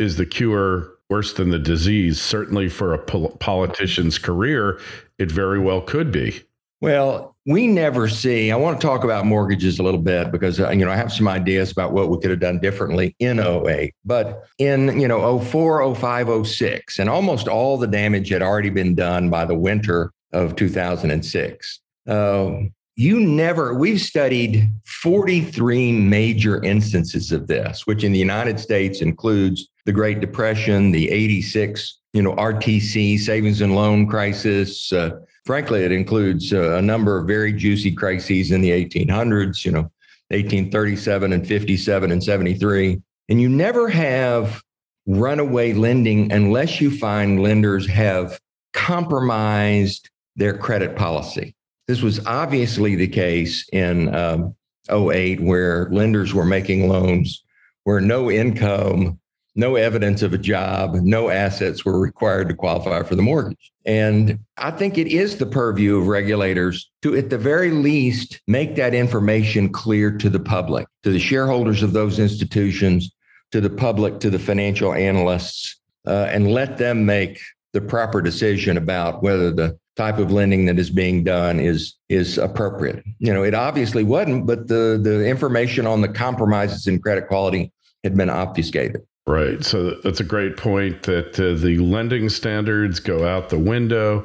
Is 0.00 0.16
the 0.16 0.26
cure 0.26 0.94
worse 1.08 1.32
than 1.32 1.50
the 1.50 1.60
disease? 1.60 2.20
Certainly 2.20 2.70
for 2.70 2.92
a 2.92 2.98
pol- 2.98 3.36
politician's 3.38 4.18
career, 4.18 4.80
it 5.16 5.30
very 5.30 5.60
well 5.60 5.80
could 5.80 6.10
be. 6.10 6.42
Well, 6.80 7.36
we 7.46 7.66
never 7.66 8.08
see. 8.08 8.50
I 8.50 8.56
want 8.56 8.78
to 8.80 8.86
talk 8.86 9.04
about 9.04 9.24
mortgages 9.24 9.78
a 9.78 9.82
little 9.82 10.00
bit 10.00 10.30
because 10.30 10.60
uh, 10.60 10.70
you 10.70 10.84
know 10.84 10.90
I 10.90 10.96
have 10.96 11.12
some 11.12 11.28
ideas 11.28 11.70
about 11.70 11.92
what 11.92 12.10
we 12.10 12.18
could 12.18 12.30
have 12.30 12.40
done 12.40 12.58
differently 12.58 13.14
in 13.18 13.40
08. 13.40 13.94
But 14.04 14.44
in 14.58 14.98
you 15.00 15.08
know 15.08 15.38
04, 15.40 15.94
05, 15.94 16.46
06, 16.46 16.98
and 16.98 17.08
almost 17.08 17.48
all 17.48 17.78
the 17.78 17.86
damage 17.86 18.28
had 18.28 18.42
already 18.42 18.70
been 18.70 18.94
done 18.94 19.30
by 19.30 19.44
the 19.44 19.54
winter 19.54 20.12
of 20.32 20.56
2006. 20.56 21.80
Uh, 22.06 22.50
you 22.96 23.20
never. 23.20 23.74
We've 23.74 24.00
studied 24.00 24.68
43 24.84 25.92
major 25.92 26.62
instances 26.62 27.32
of 27.32 27.46
this, 27.46 27.86
which 27.86 28.04
in 28.04 28.12
the 28.12 28.18
United 28.18 28.58
States 28.58 29.00
includes 29.00 29.68
the 29.86 29.92
Great 29.92 30.20
Depression, 30.20 30.90
the 30.90 31.10
86 31.10 32.00
you 32.12 32.22
know 32.22 32.34
RTC 32.36 33.18
savings 33.18 33.60
and 33.60 33.74
loan 33.74 34.06
crisis. 34.06 34.90
Uh, 34.90 35.20
frankly, 35.46 35.84
it 35.84 35.92
includes 35.92 36.52
uh, 36.52 36.76
a 36.76 36.82
number 36.82 37.16
of 37.16 37.26
very 37.26 37.52
juicy 37.52 37.92
crises 37.92 38.50
in 38.50 38.60
the 38.60 38.70
1800s, 38.70 39.64
you 39.64 39.70
know, 39.70 39.90
1837 40.28 41.32
and 41.32 41.46
57 41.46 42.10
and 42.10 42.22
73. 42.22 43.00
And 43.28 43.40
you 43.40 43.48
never 43.48 43.88
have 43.88 44.60
runaway 45.06 45.72
lending 45.72 46.32
unless 46.32 46.80
you 46.80 46.90
find 46.90 47.40
lenders 47.40 47.86
have 47.86 48.40
compromised 48.74 50.10
their 50.34 50.58
credit 50.58 50.96
policy. 50.96 51.54
This 51.86 52.02
was 52.02 52.24
obviously 52.26 52.96
the 52.96 53.06
case 53.06 53.68
in 53.72 54.12
um, 54.14 54.54
08, 54.90 55.40
where 55.40 55.88
lenders 55.90 56.34
were 56.34 56.44
making 56.44 56.88
loans 56.88 57.44
where 57.84 58.00
no 58.00 58.28
income 58.32 59.20
no 59.56 59.76
evidence 59.76 60.22
of 60.22 60.34
a 60.34 60.38
job, 60.38 60.94
no 60.94 61.30
assets 61.30 61.84
were 61.84 61.98
required 61.98 62.48
to 62.48 62.54
qualify 62.54 63.02
for 63.02 63.16
the 63.16 63.22
mortgage. 63.22 63.72
And 63.86 64.38
I 64.58 64.70
think 64.70 64.98
it 64.98 65.06
is 65.06 65.36
the 65.36 65.46
purview 65.46 65.96
of 65.98 66.08
regulators 66.08 66.90
to, 67.02 67.16
at 67.16 67.30
the 67.30 67.38
very 67.38 67.70
least, 67.70 68.40
make 68.46 68.76
that 68.76 68.94
information 68.94 69.70
clear 69.70 70.10
to 70.10 70.28
the 70.28 70.40
public, 70.40 70.86
to 71.04 71.10
the 71.10 71.18
shareholders 71.18 71.82
of 71.82 71.94
those 71.94 72.18
institutions, 72.18 73.10
to 73.52 73.60
the 73.60 73.70
public, 73.70 74.20
to 74.20 74.30
the 74.30 74.38
financial 74.38 74.92
analysts, 74.92 75.80
uh, 76.06 76.28
and 76.30 76.52
let 76.52 76.76
them 76.76 77.06
make 77.06 77.40
the 77.72 77.80
proper 77.80 78.20
decision 78.20 78.76
about 78.76 79.22
whether 79.22 79.50
the 79.50 79.78
type 79.96 80.18
of 80.18 80.30
lending 80.30 80.66
that 80.66 80.78
is 80.78 80.90
being 80.90 81.24
done 81.24 81.58
is 81.58 81.94
is 82.08 82.38
appropriate. 82.38 83.02
You 83.18 83.32
know, 83.32 83.42
it 83.42 83.54
obviously 83.54 84.04
wasn't, 84.04 84.46
but 84.46 84.68
the 84.68 85.00
the 85.02 85.26
information 85.26 85.86
on 85.86 86.02
the 86.02 86.08
compromises 86.08 86.86
in 86.86 87.00
credit 87.00 87.28
quality 87.28 87.72
had 88.04 88.16
been 88.16 88.30
obfuscated. 88.30 89.02
Right. 89.26 89.64
So 89.64 89.90
that's 90.04 90.20
a 90.20 90.24
great 90.24 90.56
point 90.56 91.02
that 91.02 91.38
uh, 91.40 91.60
the 91.60 91.78
lending 91.78 92.28
standards 92.28 93.00
go 93.00 93.26
out 93.26 93.48
the 93.48 93.58
window. 93.58 94.24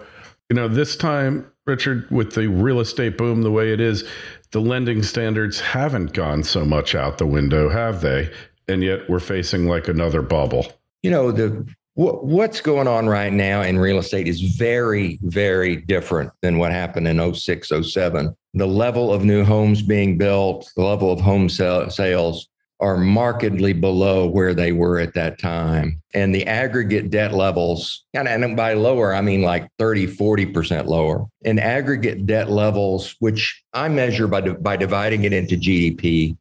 You 0.50 0.56
know, 0.56 0.68
this 0.68 0.96
time, 0.96 1.52
Richard, 1.66 2.10
with 2.12 2.34
the 2.34 2.48
real 2.48 2.80
estate 2.80 3.18
boom 3.18 3.42
the 3.42 3.52
way 3.52 3.74
it 3.74 3.82
is, 3.82 4.04
the 4.52 4.62
lending 4.62 5.02
standards 5.02 5.60
haven't 5.60 6.14
gone 6.14 6.44
so 6.44 6.66
much 6.66 6.94
out 6.94 7.18
the 7.18 7.26
window, 7.26 7.68
have 7.68 8.02
they? 8.02 8.32
And 8.68 8.84
yet 8.84 9.10
we're 9.10 9.20
facing 9.20 9.68
like 9.68 9.88
another 9.88 10.22
bubble. 10.22 10.68
You 11.02 11.10
know, 11.10 11.32
the 11.32 11.66
what's 11.96 12.62
going 12.62 12.88
on 12.88 13.08
right 13.08 13.34
now 13.34 13.62
in 13.62 13.78
real 13.80 13.98
estate 13.98 14.28
is 14.28 14.42
very, 14.42 15.20
very 15.24 15.76
different 15.76 16.32
than 16.42 16.58
what 16.58 16.72
happened 16.72 17.08
in 17.08 17.34
06, 17.34 17.72
07. 17.82 18.36
The 18.54 18.68
level 18.68 19.14
of 19.14 19.24
new 19.24 19.44
homes 19.44 19.82
being 19.82 20.18
built, 20.18 20.72
the 20.76 20.84
level 20.84 21.12
of 21.12 21.20
home 21.20 21.50
sales, 21.50 22.48
are 22.82 22.98
markedly 22.98 23.74
below 23.74 24.28
where 24.28 24.56
they 24.56 24.72
were 24.72 25.00
at 25.00 25.14
that 25.14 25.38
time. 25.38 26.02
And 26.16 26.34
the 26.34 26.46
aggregate 26.48 27.12
debt 27.12 27.32
levels, 27.32 28.04
and, 28.16 28.28
and 28.28 28.58
by 28.58 28.74
lower, 28.74 29.14
I 29.14 29.22
mean 29.22 29.44
like 29.44 29.70
30, 29.78 30.08
40% 30.08 30.88
lower. 30.88 31.28
And 31.46 31.60
aggregate 31.60 32.26
debt 32.26 32.50
levels, 32.50 33.16
which 33.20 33.64
I 33.74 33.88
measure 33.88 34.28
by, 34.28 34.42
by 34.42 34.78
dividing 34.78 35.24
it 35.26 35.32
into 35.32 35.56
GDP, 35.56 36.36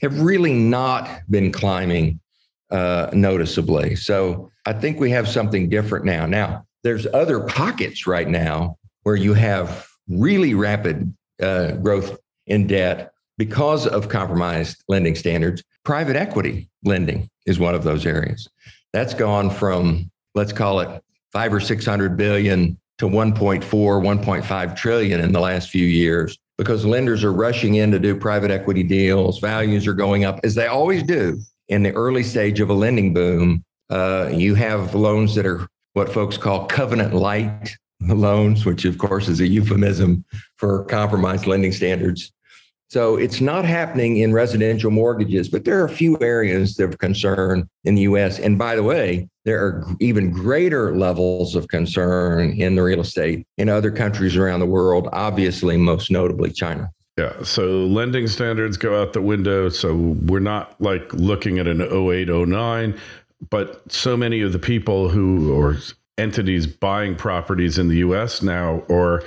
have 0.00 0.20
really 0.20 0.54
not 0.54 1.22
been 1.28 1.50
climbing 1.50 2.20
uh, 2.70 3.10
noticeably. 3.12 3.96
So 3.96 4.48
I 4.66 4.72
think 4.72 5.00
we 5.00 5.10
have 5.10 5.28
something 5.28 5.68
different 5.68 6.04
now. 6.04 6.24
Now, 6.24 6.64
there's 6.84 7.06
other 7.12 7.40
pockets 7.40 8.06
right 8.06 8.28
now 8.28 8.78
where 9.02 9.16
you 9.16 9.34
have 9.34 9.88
really 10.08 10.54
rapid 10.54 11.12
uh, 11.42 11.72
growth 11.72 12.16
in 12.46 12.68
debt 12.68 13.12
because 13.40 13.86
of 13.86 14.10
compromised 14.10 14.84
lending 14.86 15.14
standards. 15.14 15.64
Private 15.82 16.14
equity 16.14 16.68
lending 16.84 17.26
is 17.46 17.58
one 17.58 17.74
of 17.74 17.84
those 17.84 18.04
areas. 18.04 18.46
That's 18.92 19.14
gone 19.14 19.48
from, 19.48 20.10
let's 20.34 20.52
call 20.52 20.80
it 20.80 21.02
five 21.32 21.50
or 21.50 21.58
600 21.58 22.18
billion 22.18 22.78
to 22.98 23.06
1.4, 23.06 23.62
1.5 23.62 24.76
trillion 24.76 25.20
in 25.20 25.32
the 25.32 25.40
last 25.40 25.70
few 25.70 25.86
years 25.86 26.38
because 26.58 26.84
lenders 26.84 27.24
are 27.24 27.32
rushing 27.32 27.76
in 27.76 27.90
to 27.92 27.98
do 27.98 28.14
private 28.14 28.50
equity 28.50 28.82
deals. 28.82 29.38
Values 29.38 29.86
are 29.86 29.94
going 29.94 30.26
up 30.26 30.40
as 30.44 30.54
they 30.54 30.66
always 30.66 31.02
do 31.02 31.40
in 31.70 31.82
the 31.82 31.92
early 31.92 32.22
stage 32.22 32.60
of 32.60 32.68
a 32.68 32.74
lending 32.74 33.14
boom. 33.14 33.64
Uh, 33.88 34.28
you 34.30 34.54
have 34.54 34.94
loans 34.94 35.34
that 35.34 35.46
are 35.46 35.66
what 35.94 36.12
folks 36.12 36.36
call 36.36 36.66
covenant 36.66 37.14
light 37.14 37.74
loans, 38.02 38.66
which 38.66 38.84
of 38.84 38.98
course 38.98 39.28
is 39.28 39.40
a 39.40 39.46
euphemism 39.46 40.26
for 40.58 40.84
compromised 40.84 41.46
lending 41.46 41.72
standards. 41.72 42.34
So 42.90 43.14
it's 43.14 43.40
not 43.40 43.64
happening 43.64 44.16
in 44.16 44.32
residential 44.32 44.90
mortgages, 44.90 45.48
but 45.48 45.64
there 45.64 45.80
are 45.80 45.84
a 45.84 45.88
few 45.88 46.18
areas 46.20 46.76
of 46.80 46.98
concern 46.98 47.68
in 47.84 47.94
the 47.94 48.02
US. 48.02 48.40
And 48.40 48.58
by 48.58 48.74
the 48.74 48.82
way, 48.82 49.28
there 49.44 49.64
are 49.64 49.86
even 50.00 50.32
greater 50.32 50.96
levels 50.96 51.54
of 51.54 51.68
concern 51.68 52.50
in 52.60 52.74
the 52.74 52.82
real 52.82 53.00
estate 53.00 53.46
in 53.58 53.68
other 53.68 53.92
countries 53.92 54.36
around 54.36 54.58
the 54.58 54.66
world, 54.66 55.08
obviously, 55.12 55.76
most 55.76 56.10
notably 56.10 56.50
China. 56.50 56.90
Yeah. 57.16 57.40
So 57.44 57.86
lending 57.86 58.26
standards 58.26 58.76
go 58.76 59.00
out 59.00 59.12
the 59.12 59.22
window. 59.22 59.68
So 59.68 59.94
we're 59.94 60.40
not 60.40 60.80
like 60.80 61.12
looking 61.14 61.60
at 61.60 61.68
an 61.68 61.80
08, 61.80 62.28
09, 62.28 62.98
but 63.50 63.82
so 63.92 64.16
many 64.16 64.40
of 64.40 64.52
the 64.52 64.58
people 64.58 65.08
who, 65.08 65.52
or 65.52 65.76
entities 66.18 66.66
buying 66.66 67.14
properties 67.14 67.78
in 67.78 67.86
the 67.86 67.98
US 67.98 68.42
now, 68.42 68.82
or 68.88 69.22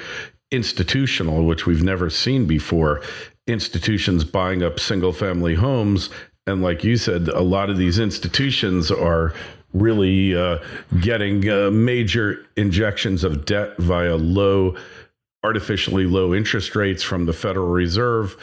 institutional, 0.51 1.46
which 1.46 1.65
we've 1.65 1.82
never 1.82 2.10
seen 2.10 2.46
before, 2.46 3.01
institutions 3.48 4.24
buying 4.24 4.64
up 4.64 4.80
single 4.80 5.14
family 5.14 5.56
homes. 5.56 6.10
And 6.48 6.62
like 6.62 6.84
you 6.84 6.98
said, 6.98 7.30
a 7.30 7.42
lot 7.42 7.70
of 7.70 7.78
these 7.78 8.00
institutions 8.00 8.92
are 8.92 9.34
really 9.74 10.36
uh, 10.36 10.60
getting 11.02 11.50
uh, 11.50 11.72
major 11.72 12.46
injections 12.58 13.24
of 13.24 13.46
debt 13.46 13.78
via 13.80 14.16
low, 14.16 14.76
artificially 15.44 16.06
low 16.06 16.34
interest 16.34 16.76
rates 16.76 17.02
from 17.02 17.26
the 17.26 17.34
Federal 17.34 17.70
Reserve, 17.70 18.38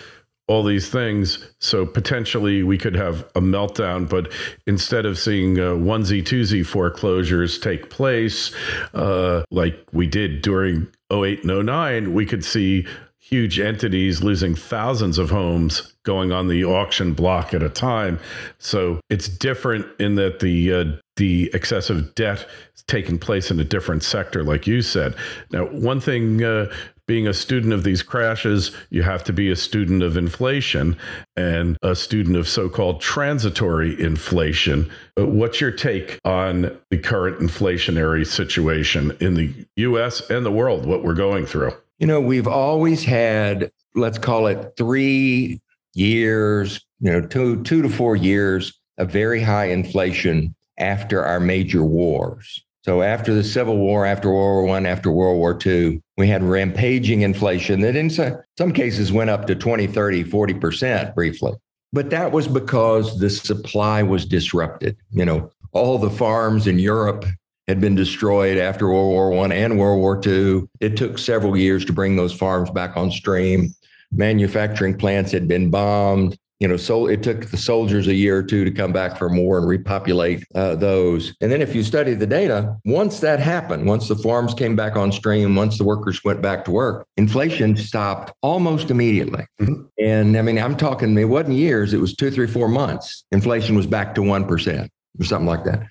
all 0.48 0.64
these 0.64 0.88
things. 0.88 1.52
So 1.60 1.86
potentially 1.86 2.64
we 2.64 2.76
could 2.76 2.96
have 2.96 3.20
a 3.36 3.40
meltdown. 3.40 4.08
But 4.08 4.32
instead 4.66 5.06
of 5.06 5.18
seeing 5.18 5.60
uh, 5.60 5.74
onesie 5.74 6.24
twosie 6.24 6.66
foreclosures 6.66 7.58
take 7.58 7.90
place, 7.90 8.52
uh, 8.92 9.44
like 9.50 9.78
we 9.92 10.08
did 10.08 10.42
during 10.42 10.88
08 11.12 11.44
and 11.44 11.66
09, 11.66 12.12
we 12.12 12.26
could 12.26 12.44
see 12.44 12.86
huge 13.30 13.60
entities 13.60 14.22
losing 14.22 14.54
thousands 14.56 15.16
of 15.16 15.30
homes 15.30 15.94
going 16.04 16.32
on 16.32 16.48
the 16.48 16.64
auction 16.64 17.14
block 17.14 17.54
at 17.54 17.62
a 17.62 17.68
time. 17.68 18.18
So 18.58 19.00
it's 19.08 19.28
different 19.28 19.86
in 20.00 20.16
that 20.16 20.40
the 20.40 20.72
uh, 20.72 20.84
the 21.16 21.50
excessive 21.52 22.14
debt 22.14 22.46
is 22.74 22.82
taking 22.84 23.18
place 23.18 23.50
in 23.50 23.60
a 23.60 23.64
different 23.64 24.02
sector, 24.02 24.42
like 24.42 24.66
you 24.66 24.80
said. 24.82 25.14
Now, 25.52 25.66
one 25.66 26.00
thing 26.00 26.42
uh, 26.42 26.72
being 27.06 27.26
a 27.26 27.34
student 27.34 27.74
of 27.74 27.84
these 27.84 28.02
crashes, 28.02 28.74
you 28.88 29.02
have 29.02 29.22
to 29.24 29.32
be 29.32 29.50
a 29.50 29.56
student 29.56 30.02
of 30.02 30.16
inflation 30.16 30.96
and 31.36 31.76
a 31.82 31.94
student 31.94 32.36
of 32.36 32.48
so 32.48 32.68
called 32.68 33.00
transitory 33.00 34.00
inflation. 34.00 34.90
What's 35.16 35.60
your 35.60 35.72
take 35.72 36.18
on 36.24 36.78
the 36.90 36.98
current 36.98 37.40
inflationary 37.40 38.26
situation 38.26 39.14
in 39.20 39.34
the 39.34 39.52
US 39.76 40.30
and 40.30 40.46
the 40.46 40.52
world, 40.52 40.86
what 40.86 41.04
we're 41.04 41.14
going 41.14 41.46
through? 41.46 41.72
You 42.00 42.06
know, 42.06 42.20
we've 42.20 42.48
always 42.48 43.04
had, 43.04 43.70
let's 43.94 44.18
call 44.18 44.46
it 44.46 44.72
three 44.76 45.60
years, 45.94 46.84
you 46.98 47.12
know, 47.12 47.20
two, 47.20 47.62
two 47.62 47.82
to 47.82 47.90
four 47.90 48.16
years 48.16 48.72
of 48.96 49.10
very 49.10 49.42
high 49.42 49.66
inflation 49.66 50.54
after 50.78 51.22
our 51.22 51.38
major 51.38 51.84
wars. 51.84 52.64
So 52.84 53.02
after 53.02 53.34
the 53.34 53.44
Civil 53.44 53.76
War, 53.76 54.06
after 54.06 54.28
World 54.30 54.64
War 54.64 54.64
One, 54.64 54.86
after 54.86 55.10
World 55.10 55.36
War 55.36 55.58
II, 55.64 56.00
we 56.16 56.26
had 56.26 56.42
rampaging 56.42 57.20
inflation 57.20 57.80
that 57.80 57.96
in 57.96 58.08
some 58.08 58.72
cases 58.72 59.12
went 59.12 59.28
up 59.28 59.46
to 59.46 59.54
20, 59.54 59.86
30, 59.86 60.24
40% 60.24 61.14
briefly. 61.14 61.52
But 61.92 62.08
that 62.08 62.32
was 62.32 62.48
because 62.48 63.18
the 63.18 63.28
supply 63.28 64.02
was 64.02 64.24
disrupted. 64.24 64.96
You 65.10 65.26
know, 65.26 65.50
all 65.72 65.98
the 65.98 66.08
farms 66.08 66.66
in 66.66 66.78
Europe 66.78 67.26
had 67.68 67.80
been 67.80 67.94
destroyed 67.94 68.58
after 68.58 68.88
World 68.88 69.10
War 69.10 69.30
One 69.30 69.52
and 69.52 69.78
World 69.78 70.00
War 70.00 70.20
II. 70.24 70.68
It 70.80 70.96
took 70.96 71.18
several 71.18 71.56
years 71.56 71.84
to 71.86 71.92
bring 71.92 72.16
those 72.16 72.32
farms 72.32 72.70
back 72.70 72.96
on 72.96 73.10
stream. 73.10 73.74
Manufacturing 74.12 74.98
plants 74.98 75.30
had 75.30 75.46
been 75.46 75.70
bombed 75.70 76.36
you 76.60 76.68
know, 76.68 76.76
so 76.76 77.06
it 77.06 77.22
took 77.22 77.46
the 77.46 77.56
soldiers 77.56 78.06
a 78.06 78.14
year 78.14 78.36
or 78.36 78.42
two 78.42 78.64
to 78.66 78.70
come 78.70 78.92
back 78.92 79.16
from 79.16 79.38
war 79.38 79.56
and 79.56 79.66
repopulate 79.66 80.44
uh, 80.54 80.74
those. 80.76 81.34
And 81.40 81.50
then 81.50 81.62
if 81.62 81.74
you 81.74 81.82
study 81.82 82.12
the 82.12 82.26
data, 82.26 82.76
once 82.84 83.20
that 83.20 83.40
happened, 83.40 83.86
once 83.86 84.08
the 84.08 84.16
farms 84.16 84.52
came 84.52 84.76
back 84.76 84.94
on 84.94 85.10
stream, 85.10 85.56
once 85.56 85.78
the 85.78 85.84
workers 85.84 86.22
went 86.22 86.42
back 86.42 86.66
to 86.66 86.70
work, 86.70 87.06
inflation 87.16 87.78
stopped 87.78 88.34
almost 88.42 88.90
immediately. 88.90 89.46
Mm-hmm. 89.58 89.84
And 89.98 90.36
I 90.36 90.42
mean, 90.42 90.58
I'm 90.58 90.76
talking, 90.76 91.16
it 91.16 91.24
wasn't 91.24 91.56
years, 91.56 91.94
it 91.94 92.00
was 92.00 92.14
two, 92.14 92.30
three, 92.30 92.46
four 92.46 92.68
months. 92.68 93.24
Inflation 93.32 93.74
was 93.74 93.86
back 93.86 94.14
to 94.16 94.20
1% 94.20 94.88
or 95.18 95.24
something 95.24 95.46
like 95.46 95.64
that. 95.64 95.86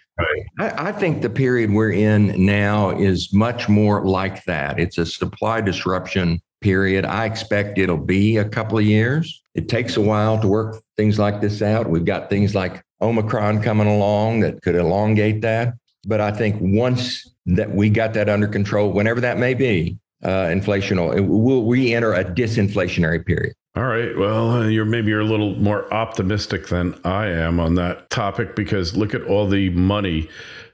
I, 0.60 0.90
I 0.90 0.92
think 0.92 1.22
the 1.22 1.30
period 1.30 1.72
we're 1.72 1.92
in 1.92 2.46
now 2.46 2.92
is 2.92 3.34
much 3.34 3.70
more 3.70 4.06
like 4.06 4.44
that. 4.46 4.80
It's 4.80 4.98
a 4.98 5.06
supply 5.06 5.62
disruption 5.62 6.42
period. 6.62 7.06
I 7.06 7.26
expect 7.26 7.78
it'll 7.78 7.98
be 7.98 8.38
a 8.38 8.48
couple 8.48 8.78
of 8.78 8.86
years. 8.86 9.42
It 9.56 9.70
takes 9.70 9.98
a 9.98 10.02
while 10.02 10.40
to 10.42 10.48
work 10.48 10.82
things 10.98 11.18
like 11.20 11.42
this 11.42 11.62
out. 11.62 11.90
We've 11.90 12.06
got 12.06 12.30
things 12.30 12.54
like 12.54 12.84
Omicron 13.02 13.62
coming 13.62 13.88
along 13.88 14.42
that 14.42 14.62
could 14.62 14.76
elongate 14.76 15.42
that. 15.42 15.74
But 16.06 16.22
I 16.22 16.32
think 16.32 16.58
once 16.60 17.30
that 17.46 17.74
we 17.74 17.90
got 17.90 18.14
that 18.14 18.30
under 18.30 18.48
control, 18.48 18.92
whenever 18.92 19.22
that 19.22 19.38
may 19.38 19.54
be, 19.54 19.98
uh, 20.24 20.50
inflation 20.52 21.00
will 21.00 21.24
we'll 21.24 21.66
re-enter 21.66 22.14
a 22.14 22.24
disinflationary 22.24 23.26
period. 23.26 23.54
All 23.76 23.86
right. 23.86 24.18
Well, 24.18 24.52
uh, 24.52 24.68
you're 24.68 24.86
maybe 24.86 25.10
you're 25.10 25.20
a 25.22 25.26
little 25.26 25.56
more 25.56 25.92
optimistic 25.94 26.68
than 26.68 27.00
I 27.06 27.28
am 27.28 27.60
on 27.60 27.76
that 27.76 28.10
topic 28.10 28.56
because 28.56 28.98
look 28.98 29.14
at 29.14 29.24
all 29.24 29.48
the 29.48 29.70
money 29.70 30.28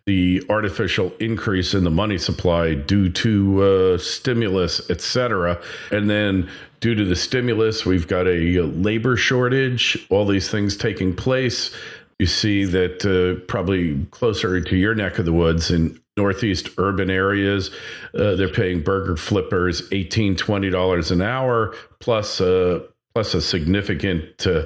the 0.06 0.44
artificial 0.50 1.12
increase 1.20 1.74
in 1.74 1.84
the 1.84 1.90
money 1.90 2.20
supply 2.20 2.76
due 2.76 3.10
to 3.10 3.64
uh, 3.64 3.98
stimulus, 3.98 4.88
etc. 4.92 5.60
And 5.92 6.08
then 6.10 6.48
due 6.80 6.94
to 6.94 7.04
the 7.04 7.16
stimulus, 7.16 7.86
we've 7.86 8.08
got 8.08 8.28
a 8.28 8.62
labor 8.62 9.18
shortage, 9.18 10.06
all 10.12 10.26
these 10.26 10.50
things 10.50 10.78
taking 10.78 11.16
place. 11.16 11.76
You 12.20 12.28
see 12.28 12.66
that 12.66 13.04
uh, 13.04 13.44
probably 13.48 14.06
closer 14.12 14.62
to 14.62 14.76
your 14.76 14.94
neck 14.94 15.18
of 15.18 15.26
the 15.26 15.34
woods 15.34 15.72
in 15.72 16.00
northeast 16.18 16.70
urban 16.78 17.10
areas, 17.10 17.72
uh, 18.18 18.36
they're 18.36 18.50
paying 18.50 18.82
burger 18.82 19.18
flippers 19.18 19.90
$18, 19.90 20.36
$20 20.36 21.12
an 21.12 21.22
hour, 21.22 21.76
plus, 22.00 22.42
uh, 22.42 22.80
plus 23.14 23.34
a 23.34 23.42
significant 23.42 24.46
uh, 24.48 24.64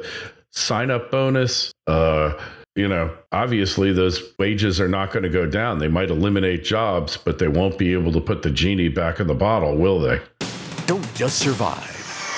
sign 0.51 0.91
up 0.91 1.11
bonus. 1.11 1.73
Uh, 1.87 2.33
you 2.75 2.87
know, 2.87 3.13
obviously 3.31 3.91
those 3.91 4.21
wages 4.37 4.79
are 4.79 4.87
not 4.87 5.11
going 5.11 5.23
to 5.23 5.29
go 5.29 5.45
down. 5.45 5.79
They 5.79 5.87
might 5.87 6.09
eliminate 6.09 6.63
jobs, 6.63 7.17
but 7.17 7.39
they 7.39 7.47
won't 7.47 7.77
be 7.77 7.93
able 7.93 8.11
to 8.13 8.21
put 8.21 8.41
the 8.41 8.51
genie 8.51 8.89
back 8.89 9.19
in 9.19 9.27
the 9.27 9.35
bottle, 9.35 9.75
will 9.75 9.99
they? 9.99 10.21
Don't 10.85 11.13
just 11.13 11.39
survive, 11.39 11.83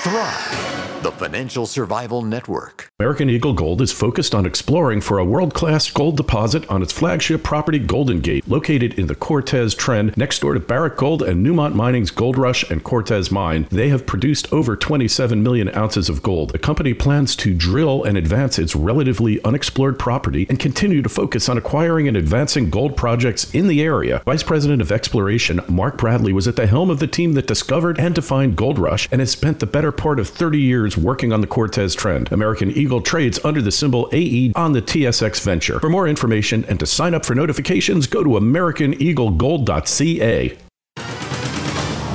thrive. 0.04 1.04
The 1.04 1.12
Financial 1.12 1.66
Survival 1.66 2.22
Network. 2.22 2.91
American 3.02 3.32
Eagle 3.32 3.54
Gold 3.54 3.82
is 3.82 3.92
focused 3.92 4.36
on 4.36 4.46
exploring 4.46 5.02
for 5.02 5.18
a 5.18 5.26
world 5.26 5.56
class 5.56 5.90
gold 5.90 6.18
deposit 6.18 6.70
on 6.70 6.84
its 6.84 6.94
flagship 6.94 7.42
property, 7.42 7.80
Golden 7.80 8.20
Gate, 8.20 8.48
located 8.48 8.94
in 9.00 9.08
the 9.08 9.16
Cortez 9.16 9.74
Trend 9.74 10.16
next 10.16 10.38
door 10.38 10.54
to 10.54 10.60
Barrick 10.60 10.98
Gold 10.98 11.24
and 11.24 11.44
Newmont 11.44 11.74
Mining's 11.74 12.12
Gold 12.12 12.38
Rush 12.38 12.62
and 12.70 12.84
Cortez 12.84 13.32
Mine. 13.32 13.66
They 13.72 13.90
have 13.90 14.06
produced 14.06 14.54
over 14.54 14.76
27 14.76 15.42
million 15.42 15.76
ounces 15.76 16.10
of 16.10 16.22
gold. 16.22 16.52
The 16.52 16.60
company 16.60 16.94
plans 16.94 17.36
to 17.38 17.56
drill 17.56 18.04
and 18.04 18.20
advance 18.20 18.60
its 18.60 18.76
relatively 18.76 19.44
unexplored 19.44 19.98
property 19.98 20.46
and 20.48 20.60
continue 20.60 21.02
to 21.02 21.10
focus 21.10 21.50
on 21.50 21.58
acquiring 21.58 22.08
and 22.08 22.16
advancing 22.16 22.70
gold 22.70 22.96
projects 22.96 23.52
in 23.52 23.68
the 23.68 23.82
area. 23.82 24.22
Vice 24.26 24.44
President 24.44 24.80
of 24.80 24.92
Exploration 24.92 25.60
Mark 25.68 25.98
Bradley 25.98 26.34
was 26.34 26.48
at 26.48 26.56
the 26.56 26.68
helm 26.68 26.92
of 26.92 27.00
the 27.00 27.08
team 27.08 27.34
that 27.34 27.48
discovered 27.48 28.00
and 28.00 28.14
defined 28.14 28.56
Gold 28.56 28.78
Rush 28.78 29.10
and 29.12 29.22
has 29.22 29.32
spent 29.32 29.58
the 29.58 29.66
better 29.66 29.92
part 29.92 30.20
of 30.20 30.30
30 30.30 30.60
years 30.60 30.96
working 30.96 31.34
on 31.34 31.42
the 31.42 31.48
Cortez 31.48 31.96
trend. 31.96 32.32
American 32.32 32.70
Eagle 32.70 32.91
trades 33.00 33.40
under 33.46 33.62
the 33.62 33.72
symbol 33.72 34.10
AE 34.12 34.52
on 34.56 34.74
the 34.74 34.82
TSX 34.82 35.44
Venture. 35.44 35.80
For 35.80 35.90
more 35.90 36.08
information 36.08 36.66
and 36.66 36.80
to 36.80 36.86
sign 36.86 37.14
up 37.14 37.26
for 37.26 37.36
notifications, 37.36 38.08
go 38.08 38.24
to 38.24 38.32
AmericanEagleGold.ca. 38.32 40.58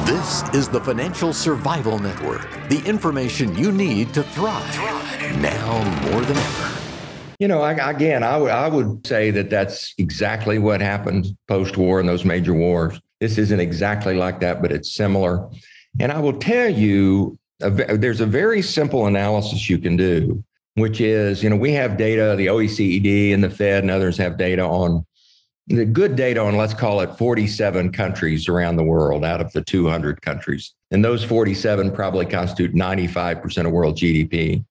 This 0.05 0.43
is 0.55 0.69
the 0.69 0.81
Financial 0.81 1.33
Survival 1.33 1.99
Network, 1.99 2.49
the 2.69 2.83
information 2.85 3.57
you 3.57 3.73
need 3.73 4.13
to 4.15 4.23
thrive, 4.23 4.75
thrive. 4.75 5.41
now 5.41 5.83
more 6.11 6.21
than 6.21 6.37
ever. 6.37 6.73
You 7.39 7.49
know, 7.49 7.61
I, 7.61 7.73
again, 7.91 8.23
I, 8.23 8.33
w- 8.33 8.51
I 8.51 8.69
would 8.69 9.07
say 9.07 9.31
that 9.31 9.51
that's 9.51 9.95
exactly 9.99 10.59
what 10.59 10.81
happened 10.81 11.37
post 11.49 11.77
war 11.77 12.01
in 12.01 12.07
those 12.07 12.25
major 12.25 12.55
wars. 12.55 12.99
This 13.21 13.37
isn't 13.37 13.61
exactly 13.61 14.15
like 14.15 14.41
that, 14.41 14.63
but 14.63 14.73
it's 14.73 14.95
similar. 14.95 15.49
And 16.01 16.13
I 16.13 16.19
will 16.19 16.39
tell 16.39 16.69
you, 16.69 17.39
a, 17.61 17.71
there's 17.71 18.21
a 18.21 18.27
very 18.27 18.63
simple 18.63 19.07
analysis 19.07 19.69
you 19.69 19.79
can 19.79 19.97
do, 19.97 20.43
which 20.77 21.01
is, 21.01 21.43
you 21.43 21.51
know, 21.51 21.57
we 21.57 21.73
have 21.73 21.97
data, 21.97 22.35
the 22.37 22.47
OECD 22.47 23.35
and 23.35 23.43
the 23.43 23.51
Fed 23.51 23.83
and 23.83 23.91
others 23.91 24.17
have 24.17 24.37
data 24.39 24.63
on 24.63 25.05
the 25.69 25.85
good 25.85 26.15
data 26.15 26.41
on, 26.41 26.57
let's 26.57 26.75
call 26.75 27.01
it 27.01 27.17
47 27.19 27.91
countries 27.91 28.49
around 28.49 28.77
the 28.77 28.85
world 28.85 29.25
out 29.25 29.41
of 29.41 29.53
the 29.53 29.63
200 29.63 30.23
countries. 30.23 30.75
And 30.91 31.05
those 31.05 31.25
47 31.25 31.91
probably 31.91 32.27
constitute 32.27 32.75
95% 32.75 33.67
of 33.67 33.73
world 33.73 33.97
GDP. 33.97 34.65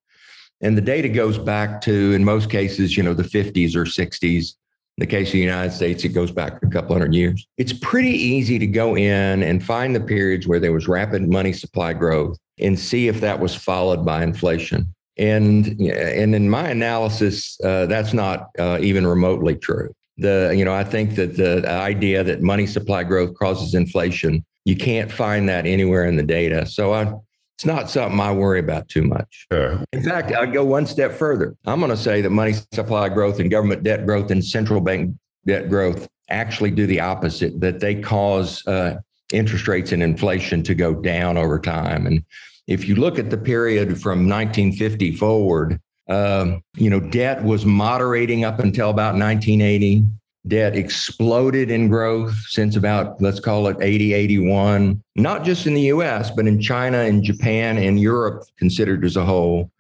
And 0.62 0.78
the 0.78 0.82
data 0.82 1.10
goes 1.10 1.38
back 1.38 1.82
to, 1.82 2.14
in 2.14 2.24
most 2.24 2.50
cases, 2.50 2.96
you 2.96 3.04
know, 3.04 3.14
the 3.14 3.24
50s 3.24 3.76
or 3.76 3.84
60s. 3.84 4.56
In 4.98 5.02
the 5.02 5.06
case 5.06 5.28
of 5.28 5.34
the 5.34 5.40
United 5.40 5.74
States, 5.74 6.06
it 6.06 6.10
goes 6.10 6.32
back 6.32 6.64
a 6.64 6.68
couple 6.68 6.96
hundred 6.96 7.14
years. 7.14 7.46
It's 7.58 7.74
pretty 7.74 8.12
easy 8.12 8.58
to 8.58 8.68
go 8.68 8.96
in 8.96 9.44
and 9.44 9.62
find 9.62 9.94
the 9.94 10.00
periods 10.00 10.48
where 10.48 10.62
there 10.62 10.72
was 10.72 10.88
rapid 10.88 11.28
money 11.28 11.52
supply 11.52 11.92
growth 11.92 12.38
and 12.60 12.80
see 12.80 13.10
if 13.10 13.20
that 13.20 13.38
was 13.38 13.54
followed 13.54 14.06
by 14.06 14.24
inflation. 14.24 14.95
And 15.18 15.80
and 15.80 16.36
in 16.36 16.50
my 16.50 16.70
analysis, 16.70 17.58
uh, 17.64 17.86
that's 17.86 18.14
not 18.14 18.50
uh, 18.60 18.80
even 18.82 19.08
remotely 19.08 19.56
true. 19.56 19.94
The 20.18 20.54
you 20.56 20.66
know 20.66 20.74
I 20.74 20.84
think 20.84 21.16
that 21.16 21.38
the 21.38 21.68
idea 21.70 22.24
that 22.24 22.42
money 22.42 22.68
supply 22.68 23.04
growth 23.04 23.34
causes 23.38 23.74
inflation, 23.74 24.46
you 24.66 24.76
can't 24.76 25.12
find 25.12 25.48
that 25.50 25.66
anywhere 25.66 26.06
in 26.06 26.18
the 26.18 26.24
data. 26.24 26.66
So 26.66 26.94
I, 26.94 27.14
it's 27.58 27.66
not 27.66 27.90
something 27.90 28.20
I 28.20 28.34
worry 28.34 28.60
about 28.60 28.90
too 28.90 29.04
much. 29.04 29.46
Sure. 29.52 29.82
In 29.94 30.04
fact, 30.04 30.34
I 30.34 30.46
go 30.46 30.66
one 30.66 30.86
step 30.86 31.14
further. 31.14 31.56
I'm 31.66 31.80
going 31.80 31.92
to 31.92 31.98
say 31.98 32.20
that 32.20 32.30
money 32.30 32.54
supply 32.74 33.08
growth 33.08 33.40
and 33.40 33.50
government 33.50 33.84
debt 33.84 34.06
growth 34.06 34.32
and 34.32 34.44
central 34.44 34.82
bank 34.82 35.16
debt 35.46 35.70
growth 35.70 36.10
actually 36.30 36.72
do 36.72 36.86
the 36.86 37.00
opposite. 37.00 37.62
That 37.62 37.80
they 37.80 37.96
cause 37.96 38.66
uh, 38.68 38.98
interest 39.32 39.68
rates 39.70 39.94
and 39.94 40.04
inflation 40.04 40.64
to 40.64 40.76
go 40.76 40.94
down 40.94 41.38
over 41.38 41.60
time. 41.60 42.06
And 42.06 42.24
if 42.68 42.88
you 42.88 42.96
look 42.96 43.20
at 43.20 43.30
the 43.30 43.38
period 43.38 44.02
from 44.02 44.28
1950 44.28 45.16
forward, 45.16 45.80
um, 46.10 46.62
you 46.76 46.90
know, 46.90 47.00
debt 47.00 47.44
was 47.44 47.66
moderating 47.66 48.44
up 48.46 48.60
until 48.60 48.90
about 48.90 49.16
1980. 49.16 50.04
Debt 50.48 50.76
exploded 50.76 51.72
in 51.72 51.88
growth 51.88 52.36
since 52.48 52.76
about, 52.76 53.20
let's 53.20 53.40
call 53.40 53.68
it 53.68 53.78
80, 53.82 54.14
81, 54.14 55.02
not 55.16 55.44
just 55.44 55.66
in 55.66 55.74
the 55.74 55.82
US, 55.82 56.30
but 56.30 56.46
in 56.46 56.62
China 56.62 57.00
and 57.00 57.24
Japan 57.24 57.78
and 57.78 58.00
Europe 58.00 58.44
considered 58.58 59.04
as 59.04 59.16
a 59.16 59.26
whole. 59.26 59.72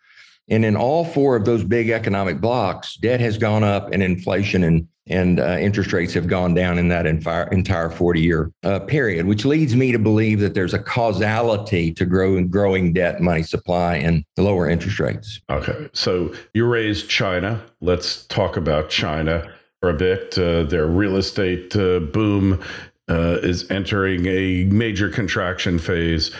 And 0.49 0.65
in 0.65 0.75
all 0.75 1.05
four 1.05 1.35
of 1.35 1.45
those 1.45 1.63
big 1.63 1.89
economic 1.89 2.41
blocks, 2.41 2.97
debt 2.97 3.19
has 3.19 3.37
gone 3.37 3.63
up 3.63 3.91
and 3.91 4.01
inflation 4.01 4.63
and 4.63 4.87
and 5.07 5.39
uh, 5.39 5.57
interest 5.59 5.93
rates 5.93 6.13
have 6.13 6.27
gone 6.27 6.53
down 6.53 6.79
in 6.79 6.87
that 6.87 7.05
entire 7.05 7.89
40 7.89 8.21
year 8.21 8.51
uh, 8.63 8.79
period, 8.79 9.27
which 9.27 9.45
leads 9.45 9.75
me 9.75 9.91
to 9.91 9.99
believe 9.99 10.39
that 10.39 10.53
there's 10.53 10.73
a 10.73 10.79
causality 10.79 11.93
to 11.93 12.05
growing, 12.05 12.47
growing 12.47 12.91
debt, 12.91 13.21
money 13.21 13.43
supply, 13.43 13.95
and 13.95 14.23
lower 14.37 14.67
interest 14.69 14.99
rates. 14.99 15.41
Okay. 15.49 15.89
So 15.93 16.33
you 16.53 16.65
raised 16.65 17.09
China. 17.09 17.63
Let's 17.81 18.25
talk 18.27 18.57
about 18.57 18.89
China 18.89 19.51
for 19.79 19.89
a 19.89 19.93
bit. 19.93 20.37
Uh, 20.37 20.63
their 20.63 20.87
real 20.87 21.17
estate 21.17 21.75
uh, 21.75 21.99
boom 21.99 22.59
uh, 23.07 23.37
is 23.43 23.69
entering 23.69 24.25
a 24.25 24.63
major 24.65 25.09
contraction 25.09 25.77
phase. 25.77 26.31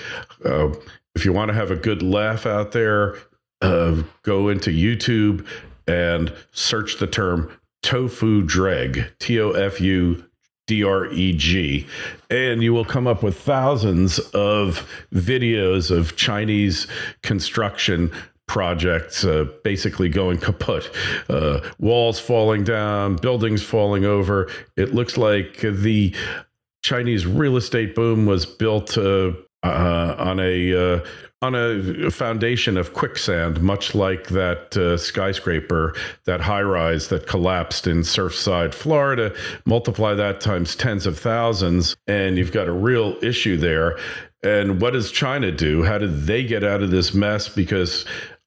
Uh, 0.44 0.70
if 1.14 1.24
you 1.24 1.32
want 1.32 1.50
to 1.50 1.54
have 1.54 1.70
a 1.70 1.76
good 1.76 2.02
laugh 2.02 2.46
out 2.46 2.72
there, 2.72 3.16
go 3.62 4.50
into 4.50 4.70
YouTube 4.70 5.46
and 5.88 6.34
search 6.52 6.98
the 6.98 7.08
term 7.08 7.52
tofu 7.86 8.42
dreg, 8.42 9.12
T 9.20 9.40
O 9.40 9.52
F 9.52 9.80
U 9.80 10.24
D 10.66 10.84
R 10.84 11.06
E 11.12 11.34
G, 11.34 11.86
and 12.32 12.64
you 12.64 12.74
will 12.74 12.84
come 12.84 13.06
up 13.06 13.22
with 13.22 13.40
thousands 13.40 14.18
of 14.34 14.90
videos 15.14 15.96
of 15.96 16.16
Chinese 16.16 16.88
construction 17.22 18.12
projects 18.48 19.24
uh, 19.24 19.46
basically 19.64 20.10
going 20.10 20.40
kaput, 20.40 20.90
uh, 21.30 21.60
walls 21.80 22.20
falling 22.20 22.64
down, 22.64 23.16
buildings 23.18 23.62
falling 23.62 24.04
over. 24.04 24.50
It 24.76 24.96
looks 24.96 25.16
like 25.16 25.60
the 25.62 26.14
Chinese 26.84 27.28
real 27.28 27.56
estate 27.56 27.94
boom 27.94 28.26
was 28.26 28.48
built 28.48 28.98
uh, 28.98 29.32
uh 29.70 30.16
on 30.18 30.40
a 30.40 30.96
uh, 30.96 31.00
on 31.42 31.54
a 31.54 32.10
foundation 32.10 32.78
of 32.78 32.94
quicksand, 32.94 33.62
much 33.62 33.94
like 33.94 34.30
that 34.30 34.76
uh, 34.78 34.98
skyscraper, 34.98 35.94
that 36.26 36.42
high 36.42 36.62
rise 36.62 37.10
that 37.10 37.28
collapsed 37.28 37.88
in 37.88 38.00
Surfside, 38.00 38.74
Florida. 38.74 39.34
Multiply 39.66 40.16
that 40.16 40.42
times 40.42 40.76
tens 40.76 41.06
of 41.06 41.20
thousands, 41.20 41.96
and 42.08 42.38
you've 42.38 42.52
got 42.52 42.68
a 42.68 42.74
real 42.74 43.16
issue 43.22 43.58
there. 43.58 43.98
And 44.44 44.82
what 44.82 44.94
does 44.94 45.12
China 45.12 45.52
do? 45.52 45.84
How 45.84 45.98
did 45.98 46.26
they 46.26 46.44
get 46.44 46.64
out 46.64 46.82
of 46.82 46.92
this 46.92 47.14
mess? 47.14 47.50
Because 47.50 48.06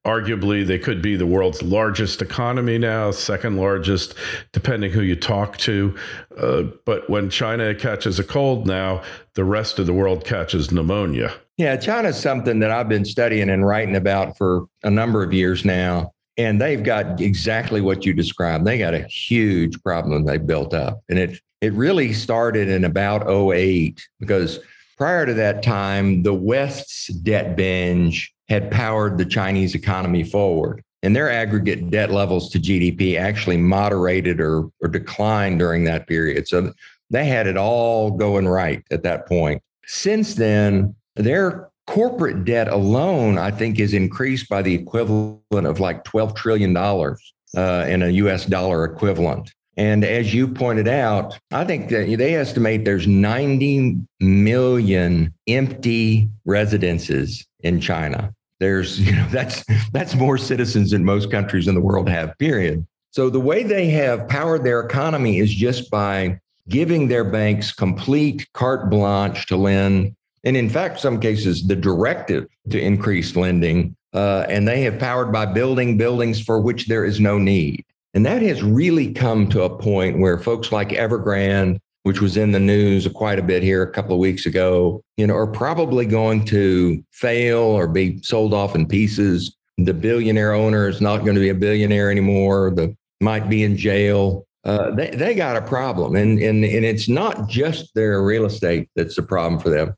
arguably 0.09 0.67
they 0.67 0.79
could 0.79 1.03
be 1.03 1.17
the 1.17 1.27
world's 1.27 1.63
largest 1.63 2.23
economy 2.23 2.79
now, 2.79 3.11
second 3.11 3.59
largest, 3.59 4.15
depending 4.53 4.91
who 4.91 5.03
you 5.03 5.15
talk 5.15 5.59
to. 5.59 5.95
Uh, 6.39 6.63
but 6.87 7.09
when 7.11 7.29
China 7.29 7.75
catches 7.75 8.19
a 8.19 8.25
cold 8.25 8.67
now, 8.67 9.03
the 9.35 9.45
rest 9.45 9.79
of 9.79 9.87
the 9.87 9.93
world 9.93 10.25
catches 10.25 10.73
pneumonia. 10.73 11.33
Yeah, 11.59 11.77
China's 11.77 12.19
something 12.19 12.61
that 12.61 12.71
I've 12.71 12.89
been 12.89 13.05
studying 13.05 13.51
and 13.51 13.67
writing 13.67 13.97
about 13.97 14.39
for 14.39 14.67
a 14.83 14.91
number 14.91 15.23
of 15.23 15.33
years 15.33 15.65
now. 15.65 16.13
And 16.39 16.61
they've 16.61 16.83
got 16.83 17.21
exactly 17.21 17.81
what 17.81 18.07
you 18.07 18.15
described. 18.15 18.65
They 18.65 18.79
got 18.79 18.95
a 18.95 19.03
huge 19.03 19.83
problem 19.83 20.25
they 20.25 20.39
built 20.39 20.73
up. 20.73 21.03
And 21.09 21.19
it 21.19 21.41
it 21.61 21.73
really 21.73 22.13
started 22.13 22.69
in 22.69 22.85
about 22.85 23.29
08 23.29 24.01
because 24.21 24.61
prior 24.99 25.25
to 25.25 25.35
that 25.35 25.63
time, 25.63 26.23
the 26.25 26.35
West's 26.35 27.07
debt 27.07 27.57
binge 27.57 28.35
had 28.49 28.71
powered 28.71 29.17
the 29.17 29.25
Chinese 29.25 29.75
economy 29.75 30.25
forward. 30.25 30.83
And 31.05 31.15
their 31.15 31.31
aggregate 31.31 31.91
debt 31.91 32.11
levels 32.11 32.51
to 32.51 32.59
GDP 32.59 33.19
actually 33.19 33.57
moderated 33.57 34.41
or, 34.41 34.69
or 34.81 34.89
declined 34.89 35.61
during 35.61 35.85
that 35.85 36.09
period. 36.09 36.49
So 36.49 36.73
they 37.11 37.25
had 37.25 37.47
it 37.47 37.57
all 37.57 38.11
going 38.11 38.49
right 38.49 38.83
at 38.91 39.05
that 39.05 39.29
point. 39.29 39.63
Since 39.87 40.35
then, 40.35 40.97
their 41.15 41.71
corporate 41.87 42.45
debt 42.45 42.69
alone, 42.69 43.39
I 43.39 43.53
think, 43.53 43.79
is 43.79 43.95
increased 43.95 44.49
by 44.49 44.61
the 44.61 44.75
equivalent 44.75 45.41
of 45.53 45.79
like 45.79 46.03
$12 46.05 46.35
trillion 46.35 46.77
uh, 46.77 47.87
in 47.89 48.03
a 48.03 48.09
US 48.09 48.45
dollar 48.45 48.85
equivalent. 48.85 49.53
And 49.79 50.05
as 50.05 50.35
you 50.35 50.49
pointed 50.49 50.89
out, 50.89 51.39
I 51.53 51.65
think 51.65 51.89
that 51.91 52.15
they 52.19 52.35
estimate 52.35 52.85
there's 52.85 53.07
90 53.07 53.97
million 54.21 55.33
empty 55.47 56.29
residences 56.45 57.47
in 57.61 57.81
China. 57.81 58.35
There's, 58.59 58.99
you 59.01 59.13
know, 59.15 59.27
that's 59.31 59.65
that's 59.93 60.15
more 60.17 60.37
citizens 60.37 60.91
than 60.91 61.05
most 61.05 61.31
countries 61.31 61.69
in 61.69 61.75
the 61.75 61.81
world 61.81 62.09
have, 62.09 62.37
period. 62.39 62.87
So 63.13 63.31
the 63.31 63.41
way 63.41 63.63
they 63.63 63.89
have 63.91 64.29
powered 64.29 64.65
their 64.65 64.81
economy 64.81 65.39
is 65.39 65.55
just 65.55 65.91
by 65.91 66.39
giving 66.69 67.09
their 67.09 67.25
banks 67.25 67.73
complete 67.73 68.47
carte 68.53 68.91
blanche 68.91 69.47
to 69.47 69.57
lend 69.57 70.15
and 70.45 70.57
in 70.57 70.71
fact, 70.71 71.01
some 71.01 71.21
cases, 71.21 71.67
the 71.67 71.77
directive 71.77 72.47
to 72.71 72.81
increase 72.81 73.35
lending, 73.37 73.97
uh, 74.15 74.47
and 74.49 74.67
they 74.67 74.83
have 74.83 74.99
powered 74.99 75.33
by 75.33 75.47
building 75.47 75.99
buildings 75.99 76.41
for 76.41 76.61
which 76.61 76.87
there 76.87 77.05
is 77.05 77.21
no 77.21 77.39
need. 77.39 77.85
And 78.15 78.25
that 78.27 78.43
has 78.43 78.63
really 78.63 79.13
come 79.13 79.49
to 79.51 79.63
a 79.63 79.79
point 79.79 80.19
where 80.19 80.39
folks 80.39 80.73
like 80.73 80.91
Evergrande, 80.91 81.79
which 82.05 82.21
was 82.21 82.37
in 82.37 82.53
the 82.53 82.61
news 82.61 83.07
quite 83.09 83.39
a 83.39 83.43
bit 83.43 83.63
here 83.63 83.83
a 83.83 83.91
couple 83.91 84.15
of 84.15 84.19
weeks 84.19 84.47
ago, 84.47 85.03
you 85.17 85.27
know, 85.27 85.35
are 85.35 85.47
probably 85.47 86.07
going 86.07 86.45
to 86.47 87.05
fail 87.13 87.59
or 87.59 87.87
be 87.87 88.21
sold 88.23 88.55
off 88.55 88.75
in 88.75 88.87
pieces. 88.87 89.55
The 89.77 89.95
billionaire 89.95 90.55
owner 90.55 90.89
is 90.89 91.01
not 91.01 91.19
going 91.19 91.35
to 91.35 91.41
be 91.41 91.51
a 91.51 91.55
billionaire 91.55 92.11
anymore. 92.11 92.71
The 92.71 92.97
might 93.21 93.49
be 93.49 93.65
in 93.65 93.77
jail. 93.77 94.47
Uh, 94.65 94.91
they, 94.95 95.11
they 95.11 95.35
got 95.35 95.57
a 95.57 95.63
problem. 95.63 96.17
And, 96.17 96.39
and, 96.39 96.65
and 96.65 96.85
it's 96.85 97.09
not 97.09 97.49
just 97.49 97.95
their 97.95 98.23
real 98.23 98.45
estate 98.45 98.89
that's 98.97 99.19
a 99.19 99.23
problem 99.23 99.61
for 99.61 99.71
them. 99.71 99.95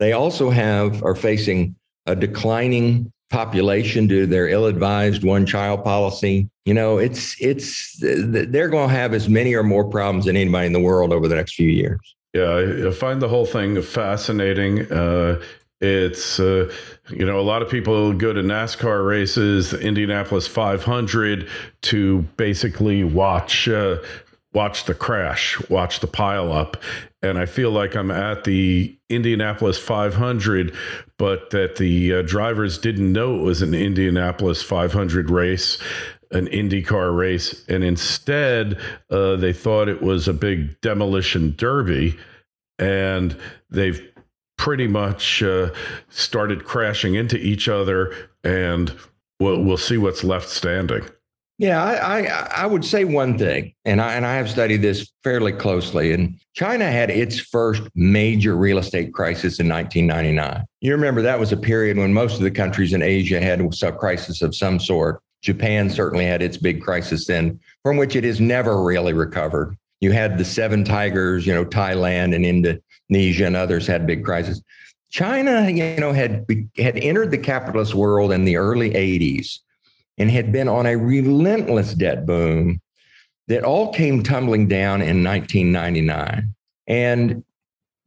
They 0.00 0.12
also 0.12 0.50
have 0.50 1.02
are 1.02 1.14
facing 1.14 1.76
a 2.06 2.16
declining 2.16 3.12
population 3.30 4.06
due 4.06 4.22
to 4.22 4.26
their 4.26 4.48
ill-advised 4.48 5.24
one-child 5.24 5.84
policy. 5.84 6.48
You 6.64 6.74
know, 6.74 6.98
it's 6.98 7.40
it's 7.40 7.96
they're 8.00 8.68
going 8.68 8.88
to 8.88 8.94
have 8.94 9.12
as 9.12 9.28
many 9.28 9.54
or 9.54 9.62
more 9.62 9.84
problems 9.84 10.26
than 10.26 10.36
anybody 10.36 10.66
in 10.66 10.72
the 10.72 10.80
world 10.80 11.12
over 11.12 11.28
the 11.28 11.34
next 11.34 11.54
few 11.54 11.68
years. 11.68 12.00
Yeah, 12.32 12.88
I 12.88 12.90
find 12.90 13.22
the 13.22 13.28
whole 13.28 13.46
thing 13.46 13.80
fascinating. 13.80 14.90
Uh, 14.90 15.40
it's 15.80 16.40
uh, 16.40 16.72
you 17.10 17.26
know 17.26 17.38
a 17.38 17.42
lot 17.42 17.62
of 17.62 17.68
people 17.68 18.12
go 18.12 18.32
to 18.32 18.42
NASCAR 18.42 19.06
races, 19.06 19.70
the 19.70 19.80
Indianapolis 19.80 20.46
500, 20.46 21.48
to 21.82 22.22
basically 22.36 23.04
watch 23.04 23.68
uh, 23.68 23.98
watch 24.54 24.84
the 24.84 24.94
crash, 24.94 25.60
watch 25.68 26.00
the 26.00 26.06
pile 26.06 26.52
up. 26.52 26.76
And 27.24 27.38
I 27.38 27.46
feel 27.46 27.70
like 27.70 27.96
I'm 27.96 28.10
at 28.10 28.44
the 28.44 28.98
Indianapolis 29.08 29.78
500, 29.78 30.76
but 31.16 31.48
that 31.50 31.76
the 31.76 32.16
uh, 32.16 32.22
drivers 32.22 32.76
didn't 32.76 33.10
know 33.10 33.36
it 33.36 33.42
was 33.42 33.62
an 33.62 33.72
Indianapolis 33.72 34.62
500 34.62 35.30
race, 35.30 35.78
an 36.32 36.48
IndyCar 36.48 37.16
race. 37.16 37.64
And 37.66 37.82
instead, 37.82 38.78
uh, 39.08 39.36
they 39.36 39.54
thought 39.54 39.88
it 39.88 40.02
was 40.02 40.28
a 40.28 40.34
big 40.34 40.78
demolition 40.82 41.54
derby. 41.56 42.18
And 42.78 43.34
they've 43.70 44.06
pretty 44.58 44.86
much 44.86 45.42
uh, 45.42 45.70
started 46.10 46.66
crashing 46.66 47.14
into 47.14 47.38
each 47.38 47.70
other. 47.70 48.14
And 48.44 48.94
we'll, 49.40 49.62
we'll 49.62 49.78
see 49.78 49.96
what's 49.96 50.24
left 50.24 50.50
standing. 50.50 51.08
Yeah, 51.58 51.82
I, 51.82 52.22
I, 52.22 52.62
I 52.62 52.66
would 52.66 52.84
say 52.84 53.04
one 53.04 53.38
thing, 53.38 53.74
and 53.84 54.00
I 54.00 54.14
and 54.14 54.26
I 54.26 54.34
have 54.34 54.50
studied 54.50 54.82
this 54.82 55.12
fairly 55.22 55.52
closely. 55.52 56.12
And 56.12 56.36
China 56.54 56.90
had 56.90 57.10
its 57.10 57.38
first 57.38 57.82
major 57.94 58.56
real 58.56 58.78
estate 58.78 59.14
crisis 59.14 59.60
in 59.60 59.68
1999. 59.68 60.64
You 60.80 60.92
remember 60.92 61.22
that 61.22 61.38
was 61.38 61.52
a 61.52 61.56
period 61.56 61.96
when 61.96 62.12
most 62.12 62.36
of 62.36 62.42
the 62.42 62.50
countries 62.50 62.92
in 62.92 63.02
Asia 63.02 63.40
had 63.40 63.60
a 63.60 63.92
crisis 63.92 64.42
of 64.42 64.54
some 64.54 64.80
sort. 64.80 65.20
Japan 65.42 65.90
certainly 65.90 66.24
had 66.24 66.42
its 66.42 66.56
big 66.56 66.82
crisis 66.82 67.26
then, 67.26 67.60
from 67.84 67.98
which 67.98 68.16
it 68.16 68.24
has 68.24 68.40
never 68.40 68.82
really 68.82 69.12
recovered. 69.12 69.76
You 70.00 70.10
had 70.10 70.38
the 70.38 70.44
seven 70.44 70.82
tigers, 70.82 71.46
you 71.46 71.54
know, 71.54 71.64
Thailand 71.64 72.34
and 72.34 72.44
Indonesia 72.44 73.46
and 73.46 73.54
others 73.54 73.86
had 73.86 74.06
big 74.06 74.24
crises. 74.24 74.60
China, 75.10 75.70
you 75.70 75.96
know, 75.96 76.12
had 76.12 76.44
had 76.76 76.96
entered 76.96 77.30
the 77.30 77.38
capitalist 77.38 77.94
world 77.94 78.32
in 78.32 78.44
the 78.44 78.56
early 78.56 78.90
80s 78.90 79.60
and 80.18 80.30
had 80.30 80.52
been 80.52 80.68
on 80.68 80.86
a 80.86 80.96
relentless 80.96 81.94
debt 81.94 82.26
boom 82.26 82.80
that 83.48 83.64
all 83.64 83.92
came 83.92 84.22
tumbling 84.22 84.68
down 84.68 85.02
in 85.02 85.22
1999. 85.22 86.54
And 86.86 87.44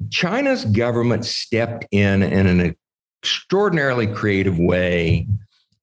China's 0.10 0.65
government 0.65 1.26
stepped 1.26 1.86
in 1.91 2.24
in 2.24 2.48
an 2.48 2.76
extraordinarily 3.22 4.08
creative 4.08 4.60
way 4.60 5.28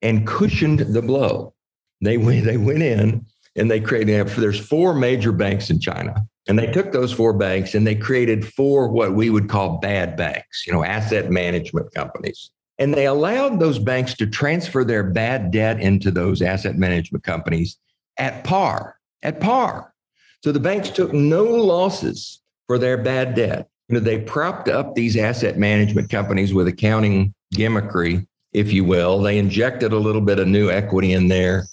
and 0.02 0.26
cushioned 0.26 0.80
the 0.80 1.02
blow. 1.02 1.54
They 2.00 2.16
went, 2.16 2.44
they 2.44 2.56
went 2.56 2.82
in 2.82 3.24
and 3.56 3.70
they 3.70 3.80
created, 3.80 4.26
there's 4.28 4.58
four 4.58 4.94
major 4.94 5.32
banks 5.32 5.70
in 5.70 5.80
China. 5.80 6.14
And 6.46 6.58
they 6.58 6.70
took 6.70 6.92
those 6.92 7.12
four 7.12 7.32
banks 7.32 7.74
and 7.74 7.86
they 7.86 7.94
created 7.94 8.46
four 8.46 8.88
what 8.88 9.14
we 9.14 9.30
would 9.30 9.48
call 9.48 9.78
bad 9.78 10.16
banks, 10.16 10.66
you 10.66 10.72
know, 10.72 10.84
asset 10.84 11.30
management 11.30 11.92
companies. 11.94 12.50
And 12.78 12.92
they 12.92 13.06
allowed 13.06 13.60
those 13.60 13.78
banks 13.78 14.14
to 14.14 14.26
transfer 14.26 14.84
their 14.84 15.04
bad 15.04 15.50
debt 15.50 15.80
into 15.80 16.10
those 16.10 16.42
asset 16.42 16.76
management 16.76 17.22
companies 17.24 17.78
at 18.18 18.44
par, 18.44 18.96
at 19.22 19.40
par. 19.40 19.92
So 20.42 20.52
the 20.52 20.60
banks 20.60 20.90
took 20.90 21.12
no 21.12 21.44
losses 21.44 22.40
for 22.66 22.78
their 22.78 22.98
bad 22.98 23.34
debt. 23.34 23.68
You 23.88 23.94
know, 23.94 24.00
they 24.00 24.20
propped 24.20 24.68
up 24.68 24.94
these 24.94 25.16
asset 25.16 25.58
management 25.58 26.10
companies 26.10 26.52
with 26.52 26.66
accounting 26.66 27.34
gimmickry, 27.54 28.26
if 28.52 28.72
you 28.72 28.84
will. 28.84 29.20
They 29.20 29.38
injected 29.38 29.92
a 29.92 29.98
little 29.98 30.20
bit 30.20 30.38
of 30.38 30.48
new 30.48 30.70
equity 30.70 31.12
in 31.12 31.28
there. 31.28 31.66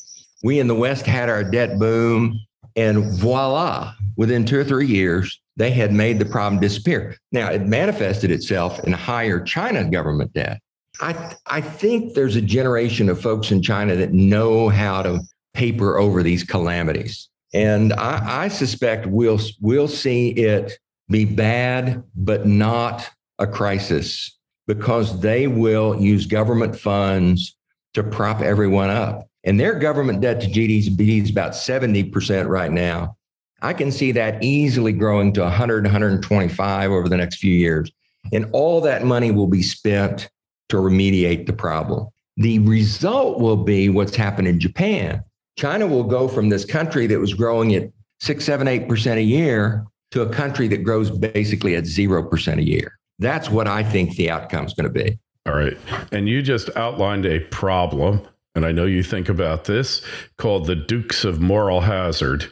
We 0.44 0.60
in 0.60 0.68
the 0.68 0.76
West 0.76 1.06
had 1.06 1.30
our 1.30 1.44
debt 1.44 1.80
boom, 1.80 2.40
and 2.76 3.04
voila, 3.20 3.94
within 4.18 4.46
two 4.46 4.60
or 4.60 4.64
three 4.64 4.88
years, 4.88 5.40
they 5.58 5.72
had 5.72 5.92
made 5.92 6.20
the 6.20 6.26
problem 6.26 6.62
disappear. 6.62 7.18
Now, 7.32 7.50
it 7.52 7.64
manifested 7.64 8.32
itself 8.32 8.80
in 8.86 8.94
higher 8.94 9.40
China 9.42 9.90
government 9.90 10.34
debt. 10.34 10.60
I 11.02 11.36
I 11.48 11.62
think 11.62 12.14
there's 12.14 12.36
a 12.36 12.42
generation 12.42 13.10
of 13.10 13.20
folks 13.20 13.52
in 13.52 13.62
China 13.62 13.96
that 13.96 14.14
know 14.14 14.70
how 14.70 15.02
to 15.02 15.20
paper 15.54 15.98
over 15.98 16.24
these 16.24 16.44
calamities, 16.44 17.28
and 17.54 17.94
I, 17.94 18.44
I 18.44 18.48
suspect 18.48 19.08
we'll 19.08 19.40
we'll 19.60 19.88
see 19.88 20.30
it 20.30 20.78
be 21.10 21.26
bad, 21.26 22.04
but 22.16 22.46
not 22.46 23.10
a 23.40 23.48
crisis 23.48 24.38
because 24.68 25.20
they 25.20 25.48
will 25.48 26.00
use 26.00 26.26
government 26.26 26.80
funds 26.80 27.58
to 27.94 28.04
prop 28.04 28.42
everyone 28.42 28.90
up. 28.90 29.28
And 29.44 29.60
their 29.60 29.78
government 29.78 30.22
debt 30.22 30.40
to 30.42 30.48
GDP 30.48 31.22
is 31.24 31.30
about 31.30 31.52
70% 31.52 32.48
right 32.48 32.72
now. 32.72 33.18
I 33.62 33.74
can 33.74 33.92
see 33.92 34.12
that 34.14 34.44
easily 34.44 34.94
growing 34.94 35.34
to 35.34 35.42
100, 35.42 35.84
125 35.84 36.92
over 36.92 37.10
the 37.10 37.18
next 37.18 37.38
few 37.38 37.54
years. 37.54 37.92
And 38.32 38.48
all 38.54 38.82
that 38.82 39.04
money 39.04 39.32
will 39.32 39.48
be 39.48 39.64
spent 39.64 40.30
to 40.72 40.78
remediate 40.78 41.46
the 41.46 41.54
problem. 41.54 42.08
The 42.38 42.60
result 42.60 43.40
will 43.40 43.58
be 43.58 43.90
what's 43.90 44.16
happened 44.16 44.48
in 44.48 44.60
Japan. 44.60 45.24
China 45.58 45.86
will 45.86 46.04
go 46.04 46.28
from 46.28 46.50
this 46.50 46.66
country 46.66 47.08
that 47.08 47.20
was 47.20 47.34
growing 47.34 47.76
at 47.76 47.92
six, 48.20 48.46
seven, 48.46 48.68
eight 48.68 48.88
percent 48.88 49.20
a 49.20 49.24
year 49.24 49.86
to 50.12 50.22
a 50.22 50.30
country 50.30 50.68
that 50.70 50.84
grows 50.84 51.12
basically 51.12 51.76
at 51.76 51.86
zero 51.86 52.24
percent 52.24 52.60
a 52.60 52.64
year. 52.64 52.98
That's 53.20 53.50
what 53.50 53.68
I 53.68 53.84
think 53.84 54.16
the 54.16 54.32
outcome 54.32 54.66
is 54.66 54.74
going 54.74 54.92
to 54.92 55.04
be. 55.04 55.20
All 55.46 55.54
right. 55.54 55.78
And 56.12 56.28
you 56.28 56.42
just 56.42 56.70
outlined 56.76 57.26
a 57.26 57.40
problem, 57.40 58.22
and 58.56 58.66
I 58.66 58.72
know 58.72 58.86
you 58.86 59.04
think 59.04 59.30
about 59.30 59.66
this, 59.66 60.02
called 60.38 60.66
the 60.66 60.76
Dukes 60.76 61.26
of 61.26 61.42
Moral 61.42 61.82
Hazard. 61.82 62.50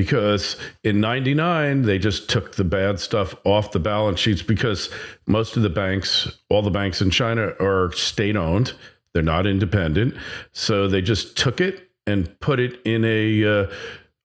Because 0.00 0.56
in 0.82 0.98
99, 0.98 1.82
they 1.82 1.98
just 1.98 2.30
took 2.30 2.56
the 2.56 2.64
bad 2.64 2.98
stuff 2.98 3.34
off 3.44 3.72
the 3.72 3.78
balance 3.78 4.18
sheets 4.18 4.40
because 4.40 4.88
most 5.26 5.58
of 5.58 5.62
the 5.62 5.68
banks, 5.68 6.38
all 6.48 6.62
the 6.62 6.70
banks 6.70 7.02
in 7.02 7.10
China 7.10 7.52
are 7.60 7.92
state 7.92 8.34
owned. 8.34 8.72
They're 9.12 9.22
not 9.22 9.46
independent. 9.46 10.14
So 10.52 10.88
they 10.88 11.02
just 11.02 11.36
took 11.36 11.60
it 11.60 11.90
and 12.06 12.40
put 12.40 12.60
it 12.60 12.80
in 12.86 13.04
a 13.04 13.44
uh, 13.44 13.70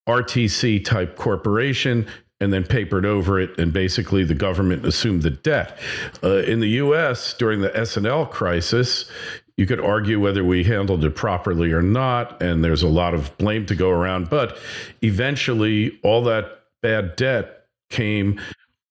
RTC 0.08 0.86
type 0.86 1.18
corporation 1.18 2.08
and 2.40 2.54
then 2.54 2.64
papered 2.64 3.06
over 3.06 3.38
it, 3.38 3.58
and 3.60 3.74
basically 3.74 4.24
the 4.24 4.34
government 4.34 4.86
assumed 4.86 5.24
the 5.24 5.30
debt. 5.30 5.78
Uh, 6.24 6.38
in 6.44 6.62
the 6.62 6.70
U.S. 6.70 7.34
during 7.34 7.60
the 7.60 7.76
S&L 7.76 8.28
crisis, 8.28 9.12
you 9.58 9.66
could 9.66 9.80
argue 9.80 10.20
whether 10.20 10.44
we 10.44 10.64
handled 10.64 11.04
it 11.06 11.16
properly 11.16 11.72
or 11.72 11.82
not, 11.82 12.42
and 12.42 12.64
there's 12.64 12.84
a 12.84 12.88
lot 12.88 13.14
of 13.14 13.36
blame 13.38 13.66
to 13.68 13.76
go 13.76 13.90
around. 13.90 14.30
But 14.30 14.58
eventually, 15.02 16.00
all 16.04 16.24
that 16.24 16.64
bad 16.82 17.16
debt 17.16 17.66
came 17.90 18.40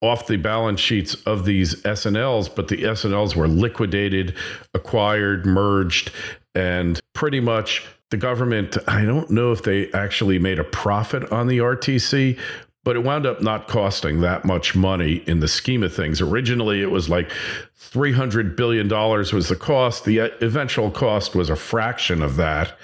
off 0.00 0.26
the 0.26 0.36
balance 0.36 0.80
sheets 0.80 1.14
of 1.26 1.44
these 1.44 1.84
S&Ls, 1.86 2.48
but 2.48 2.68
the 2.68 2.84
S&Ls 2.84 3.34
were 3.34 3.48
liquidated, 3.48 4.36
acquired, 4.74 5.46
merged, 5.46 6.10
and 6.54 7.00
pretty 7.14 7.40
much 7.40 7.86
the 8.10 8.16
government, 8.16 8.76
I 8.86 9.04
don't 9.04 9.30
know 9.30 9.50
if 9.52 9.62
they 9.62 9.90
actually 9.92 10.38
made 10.38 10.58
a 10.58 10.64
profit 10.64 11.30
on 11.32 11.46
the 11.46 11.58
RTC, 11.58 12.38
but 12.84 12.96
it 12.96 13.02
wound 13.02 13.26
up 13.26 13.42
not 13.42 13.66
costing 13.66 14.20
that 14.20 14.44
much 14.44 14.76
money 14.76 15.22
in 15.26 15.40
the 15.40 15.48
scheme 15.48 15.82
of 15.82 15.92
things. 15.92 16.20
Originally, 16.20 16.82
it 16.82 16.90
was 16.90 17.08
like 17.08 17.30
$300 17.78 18.56
billion 18.56 18.88
was 18.88 19.48
the 19.48 19.56
cost. 19.56 20.04
The 20.04 20.18
eventual 20.44 20.90
cost 20.90 21.34
was 21.34 21.50
a 21.50 21.56
fraction 21.56 22.22
of 22.22 22.36
that, 22.36 22.78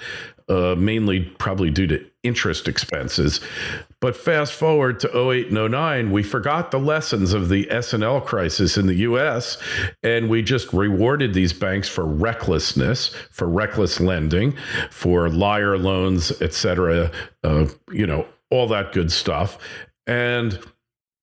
uh, 0.49 0.75
mainly 0.77 1.21
probably 1.21 1.69
due 1.69 1.87
to 1.87 2.05
interest 2.23 2.67
expenses. 2.67 3.41
But 3.99 4.15
fast 4.15 4.53
forward 4.53 4.99
to 5.01 5.29
08 5.31 5.51
and 5.51 5.71
09, 5.71 6.11
we 6.11 6.23
forgot 6.23 6.71
the 6.71 6.79
lessons 6.79 7.33
of 7.33 7.49
the 7.49 7.69
S&L 7.71 8.21
crisis 8.21 8.77
in 8.77 8.87
the 8.87 8.95
US 8.95 9.57
and 10.03 10.29
we 10.29 10.41
just 10.41 10.73
rewarded 10.73 11.33
these 11.33 11.53
banks 11.53 11.87
for 11.87 12.05
recklessness, 12.05 13.09
for 13.29 13.47
reckless 13.47 13.99
lending, 13.99 14.55
for 14.89 15.29
liar 15.29 15.77
loans, 15.77 16.31
et 16.41 16.53
cetera, 16.53 17.11
uh, 17.43 17.65
you 17.91 18.05
know, 18.07 18.25
all 18.49 18.67
that 18.67 18.91
good 18.91 19.11
stuff. 19.11 19.57
And 20.07 20.59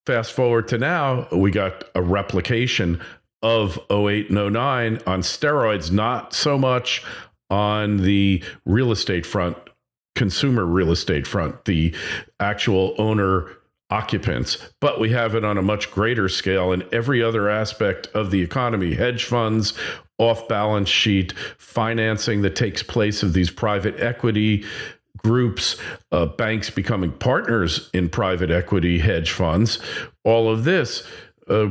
fast 0.06 0.32
forward 0.32 0.68
to 0.68 0.78
now, 0.78 1.28
we 1.32 1.50
got 1.50 1.84
a 1.94 2.02
replication 2.02 3.00
of 3.42 3.78
08 3.90 4.30
and 4.30 4.52
09 4.52 5.00
on 5.06 5.20
steroids, 5.22 5.90
not 5.92 6.32
so 6.32 6.58
much 6.58 7.04
on 7.50 7.98
the 7.98 8.42
real 8.66 8.92
estate 8.92 9.24
front, 9.24 9.56
consumer 10.14 10.64
real 10.64 10.90
estate 10.90 11.26
front, 11.26 11.64
the 11.64 11.94
actual 12.40 12.94
owner 12.98 13.50
occupants, 13.90 14.58
but 14.80 15.00
we 15.00 15.10
have 15.10 15.34
it 15.34 15.44
on 15.44 15.56
a 15.56 15.62
much 15.62 15.90
greater 15.90 16.28
scale 16.28 16.72
in 16.72 16.84
every 16.92 17.22
other 17.22 17.48
aspect 17.48 18.06
of 18.08 18.30
the 18.30 18.42
economy 18.42 18.94
hedge 18.94 19.24
funds, 19.24 19.72
off 20.18 20.48
balance 20.48 20.88
sheet 20.88 21.32
financing 21.58 22.42
that 22.42 22.56
takes 22.56 22.82
place 22.82 23.22
of 23.22 23.32
these 23.32 23.50
private 23.50 23.98
equity 24.00 24.64
groups, 25.28 25.76
uh, 26.10 26.24
banks 26.24 26.70
becoming 26.70 27.12
partners 27.12 27.90
in 27.92 28.08
private 28.08 28.50
equity 28.50 28.98
hedge 28.98 29.30
funds, 29.30 29.78
all 30.24 30.50
of 30.50 30.64
this. 30.64 31.06
Uh, 31.48 31.68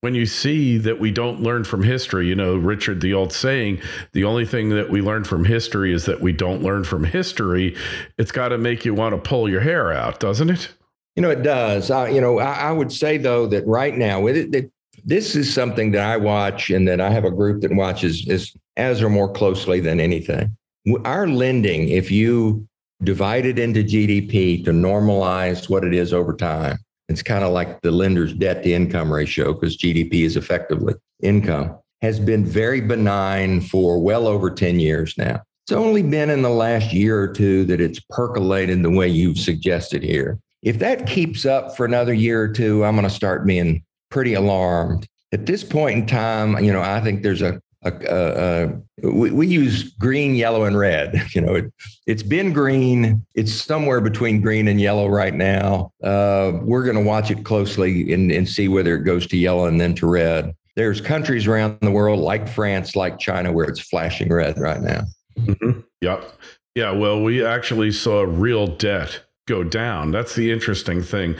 when 0.00 0.14
you 0.14 0.24
see 0.24 0.78
that 0.78 0.98
we 0.98 1.10
don't 1.10 1.42
learn 1.42 1.62
from 1.62 1.82
history, 1.82 2.26
you 2.26 2.34
know, 2.34 2.56
Richard, 2.56 3.02
the 3.02 3.12
old 3.12 3.34
saying, 3.34 3.82
the 4.12 4.24
only 4.24 4.46
thing 4.46 4.70
that 4.70 4.88
we 4.88 5.02
learn 5.02 5.24
from 5.24 5.44
history 5.44 5.92
is 5.92 6.06
that 6.06 6.22
we 6.22 6.32
don't 6.32 6.62
learn 6.62 6.84
from 6.84 7.04
history. 7.04 7.76
It's 8.16 8.32
got 8.32 8.48
to 8.48 8.58
make 8.58 8.84
you 8.86 8.94
want 8.94 9.14
to 9.14 9.28
pull 9.28 9.46
your 9.46 9.60
hair 9.60 9.92
out, 9.92 10.20
doesn't 10.20 10.48
it? 10.48 10.72
You 11.16 11.22
know, 11.22 11.30
it 11.30 11.42
does. 11.42 11.90
Uh, 11.90 12.04
you 12.04 12.20
know, 12.20 12.38
I, 12.38 12.68
I, 12.68 12.72
would 12.72 12.92
say, 12.92 13.18
though, 13.18 13.46
that 13.48 13.66
right 13.66 13.96
now, 13.96 14.26
it, 14.26 14.54
it, 14.54 14.70
this 15.04 15.36
is 15.36 15.52
something 15.52 15.90
that 15.92 16.02
I 16.02 16.16
watch 16.16 16.70
and 16.70 16.88
that 16.88 17.00
I 17.00 17.10
have 17.10 17.24
a 17.24 17.30
group 17.30 17.60
that 17.62 17.74
watches 17.74 18.26
is 18.26 18.54
as 18.76 19.02
or 19.02 19.10
more 19.10 19.30
closely 19.30 19.80
than 19.80 20.00
anything. 20.00 20.56
Our 21.04 21.26
lending, 21.26 21.88
if 21.88 22.10
you 22.10 22.66
divided 23.02 23.58
into 23.58 23.84
GDP 23.84 24.64
to 24.64 24.70
normalize 24.70 25.68
what 25.68 25.84
it 25.84 25.94
is 25.94 26.12
over 26.12 26.34
time. 26.34 26.78
It's 27.08 27.22
kind 27.22 27.44
of 27.44 27.52
like 27.52 27.80
the 27.82 27.90
lender's 27.90 28.32
debt 28.32 28.62
to 28.64 28.72
income 28.72 29.12
ratio 29.12 29.52
because 29.52 29.76
GDP 29.76 30.24
is 30.24 30.36
effectively 30.36 30.94
income, 31.22 31.78
has 32.02 32.18
been 32.18 32.44
very 32.44 32.80
benign 32.80 33.60
for 33.60 34.00
well 34.00 34.26
over 34.26 34.50
10 34.50 34.80
years 34.80 35.14
now. 35.16 35.42
It's 35.64 35.72
only 35.72 36.02
been 36.02 36.30
in 36.30 36.42
the 36.42 36.50
last 36.50 36.92
year 36.92 37.20
or 37.20 37.28
two 37.28 37.64
that 37.64 37.80
it's 37.80 38.00
percolated 38.10 38.82
the 38.82 38.90
way 38.90 39.08
you've 39.08 39.38
suggested 39.38 40.02
here. 40.02 40.38
If 40.62 40.78
that 40.78 41.06
keeps 41.06 41.44
up 41.44 41.76
for 41.76 41.84
another 41.84 42.14
year 42.14 42.42
or 42.42 42.48
two, 42.48 42.84
I'm 42.84 42.94
going 42.94 43.08
to 43.08 43.14
start 43.14 43.46
being 43.46 43.84
pretty 44.10 44.34
alarmed. 44.34 45.06
At 45.32 45.46
this 45.46 45.64
point 45.64 45.98
in 45.98 46.06
time, 46.06 46.62
you 46.64 46.72
know, 46.72 46.82
I 46.82 47.00
think 47.00 47.22
there's 47.22 47.42
a 47.42 47.60
uh, 47.88 48.68
we, 49.02 49.30
we, 49.30 49.46
use 49.46 49.92
green, 49.94 50.34
yellow, 50.34 50.64
and 50.64 50.78
red. 50.78 51.22
You 51.34 51.40
know, 51.42 51.54
it, 51.54 51.72
has 52.06 52.22
been 52.22 52.52
green. 52.52 53.24
It's 53.34 53.52
somewhere 53.52 54.00
between 54.00 54.40
green 54.40 54.68
and 54.68 54.80
yellow 54.80 55.08
right 55.08 55.34
now. 55.34 55.92
Uh, 56.02 56.52
we're 56.62 56.84
going 56.84 56.96
to 56.96 57.02
watch 57.02 57.30
it 57.30 57.44
closely 57.44 58.12
and, 58.12 58.32
and 58.32 58.48
see 58.48 58.68
whether 58.68 58.94
it 58.96 59.02
goes 59.02 59.26
to 59.28 59.36
yellow 59.36 59.66
and 59.66 59.80
then 59.80 59.94
to 59.96 60.06
red. 60.06 60.54
There's 60.76 61.00
countries 61.00 61.46
around 61.46 61.78
the 61.80 61.90
world 61.90 62.20
like 62.20 62.48
France, 62.48 62.96
like 62.96 63.18
China, 63.18 63.52
where 63.52 63.66
it's 63.66 63.80
flashing 63.80 64.32
red 64.32 64.58
right 64.58 64.80
now. 64.80 65.02
Mm-hmm. 65.38 65.80
Yep. 66.00 66.32
Yeah. 66.74 66.92
Well, 66.92 67.22
we 67.22 67.44
actually 67.44 67.92
saw 67.92 68.22
real 68.22 68.66
debt 68.66 69.20
go 69.46 69.64
down. 69.64 70.10
That's 70.10 70.34
the 70.34 70.52
interesting 70.52 71.02
thing. 71.02 71.36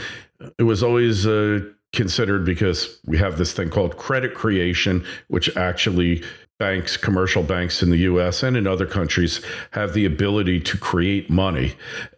It 0.58 0.62
was 0.62 0.82
always 0.82 1.26
uh, 1.26 1.60
considered 1.96 2.44
because 2.44 3.00
we 3.06 3.18
have 3.18 3.38
this 3.38 3.52
thing 3.52 3.70
called 3.70 3.96
credit 3.96 4.34
creation, 4.34 5.04
which 5.28 5.54
actually 5.56 6.22
banks, 6.58 6.96
commercial 6.96 7.42
banks 7.42 7.82
in 7.82 7.90
the 7.90 7.98
US 7.98 8.42
and 8.42 8.56
in 8.56 8.66
other 8.66 8.86
countries 8.86 9.40
have 9.72 9.92
the 9.94 10.04
ability 10.04 10.60
to 10.60 10.78
create 10.78 11.28
money. 11.28 11.74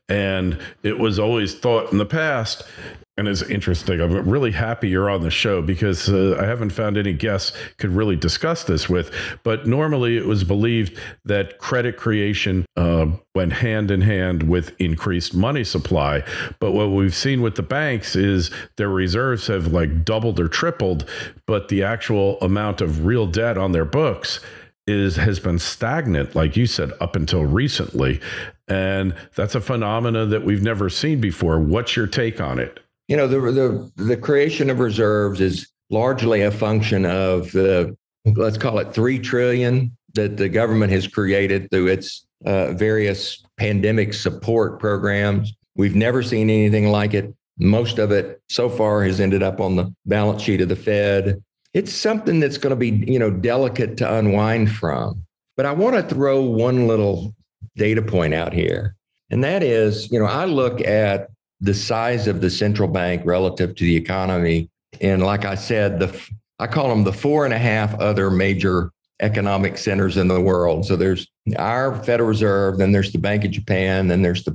And 0.09 0.59
it 0.83 0.99
was 0.99 1.19
always 1.19 1.55
thought 1.55 1.93
in 1.93 1.99
the 1.99 2.07
past 2.07 2.65
and 3.19 3.27
it's 3.27 3.43
interesting. 3.43 4.01
I'm 4.01 4.31
really 4.31 4.53
happy 4.53 4.89
you're 4.89 5.11
on 5.11 5.23
the 5.23 5.31
show 5.31 5.61
because 5.61 6.09
uh, 6.09 6.39
I 6.41 6.45
haven't 6.45 6.71
found 6.71 6.97
any 6.97 7.13
guests 7.13 7.53
could 7.77 7.91
really 7.91 8.15
discuss 8.15 8.63
this 8.63 8.89
with. 8.89 9.11
But 9.43 9.67
normally, 9.67 10.17
it 10.17 10.25
was 10.25 10.45
believed 10.45 10.97
that 11.25 11.59
credit 11.59 11.97
creation 11.97 12.65
uh, 12.77 13.07
went 13.35 13.53
hand 13.53 13.91
in 13.91 14.01
hand 14.01 14.45
with 14.45 14.73
increased 14.81 15.35
money 15.35 15.65
supply. 15.65 16.23
But 16.61 16.73
what 16.73 16.93
we've 16.93 17.15
seen 17.15 17.43
with 17.43 17.57
the 17.57 17.63
banks 17.63 18.15
is 18.15 18.53
their 18.77 18.89
reserves 18.89 19.49
have 19.49 19.73
like 19.73 20.05
doubled 20.05 20.39
or 20.39 20.47
tripled, 20.47 21.09
but 21.45 21.67
the 21.69 21.83
actual 21.83 22.39
amount 22.41 22.81
of 22.81 23.05
real 23.05 23.27
debt 23.27 23.59
on 23.59 23.73
their 23.73 23.85
books 23.85 24.39
is 24.89 25.17
has 25.17 25.39
been 25.39 25.59
stagnant, 25.59 26.35
like 26.35 26.57
you 26.57 26.67
said, 26.67 26.93
up 27.01 27.15
until 27.15 27.45
recently. 27.45 28.21
And 28.67 29.15
that's 29.35 29.55
a 29.55 29.61
phenomena 29.61 30.27
that 30.27 30.45
we've 30.45 30.63
never 30.63 30.91
seen 30.91 31.21
before. 31.21 31.61
What's 31.61 31.97
your 31.97 32.07
take 32.07 32.41
on 32.41 32.59
it? 32.59 32.81
you 33.09 33.17
know 33.17 33.27
the 33.27 33.41
the 33.41 34.05
the 34.05 34.17
creation 34.17 34.71
of 34.71 34.79
reserves 34.79 35.41
is 35.41 35.73
largely 35.91 36.43
a 36.43 36.51
function 36.51 37.05
of 37.07 37.51
the 37.53 37.97
let's 38.37 38.59
call 38.59 38.79
it 38.79 38.93
three 38.93 39.19
trillion 39.19 39.91
that 40.15 40.37
the 40.37 40.49
government 40.49 40.93
has 40.93 41.07
created 41.07 41.71
through 41.71 41.87
its 41.87 42.27
uh, 42.45 42.73
various 42.73 43.43
pandemic 43.57 44.13
support 44.15 44.79
programs. 44.79 45.55
We've 45.77 45.97
never 45.97 46.23
seen 46.23 46.51
anything 46.51 46.89
like 46.89 47.15
it. 47.15 47.35
Most 47.59 47.99
of 47.99 48.11
it 48.13 48.41
so 48.49 48.69
far 48.69 49.03
has 49.05 49.21
ended 49.21 49.43
up 49.43 49.61
on 49.61 49.77
the 49.77 49.93
balance 50.07 50.43
sheet 50.43 50.61
of 50.61 50.69
the 50.69 50.77
Fed. 50.77 51.43
It's 51.75 51.93
something 51.93 52.41
that's 52.41 52.59
going 52.59 52.71
to 52.71 52.77
be, 52.77 52.91
you 53.11 53.19
know, 53.19 53.31
delicate 53.31 53.97
to 53.99 54.15
unwind 54.15 54.73
from. 54.73 55.23
But 55.57 55.67
I 55.67 55.73
want 55.73 55.97
to 55.97 56.03
throw 56.03 56.43
one 56.43 56.87
little 56.87 57.35
data 57.77 58.03
point 58.03 58.35
out 58.35 58.53
here. 58.53 58.95
And 59.31 59.45
that 59.45 59.63
is, 59.63 60.11
you 60.11 60.19
know, 60.19 60.25
I 60.25 60.47
look 60.47 60.81
at 60.81 61.29
the 61.61 61.75
size 61.75 62.27
of 62.27 62.41
the 62.41 62.51
central 62.51 62.89
bank 62.89 63.23
relative 63.25 63.75
to 63.77 63.85
the 63.85 63.97
economy 63.97 64.71
and 65.01 65.23
like 65.23 65.45
I 65.45 65.55
said, 65.55 65.99
the 65.99 66.29
I 66.59 66.67
call 66.67 66.89
them 66.89 67.05
the 67.05 67.13
four 67.13 67.45
and 67.45 67.55
a 67.55 67.59
half 67.59 67.95
other 68.01 68.31
major 68.31 68.91
economic 69.21 69.79
centers 69.79 70.17
in 70.17 70.29
the 70.29 70.41
world. 70.41 70.87
So 70.87 70.97
there's 70.97 71.27
our 71.57 72.03
Federal 72.03 72.29
Reserve, 72.29 72.79
then 72.79 72.93
there's 72.93 73.13
the 73.13 73.19
Bank 73.19 73.45
of 73.45 73.51
Japan, 73.51 74.09
then 74.09 74.23
there's 74.23 74.45
the 74.45 74.53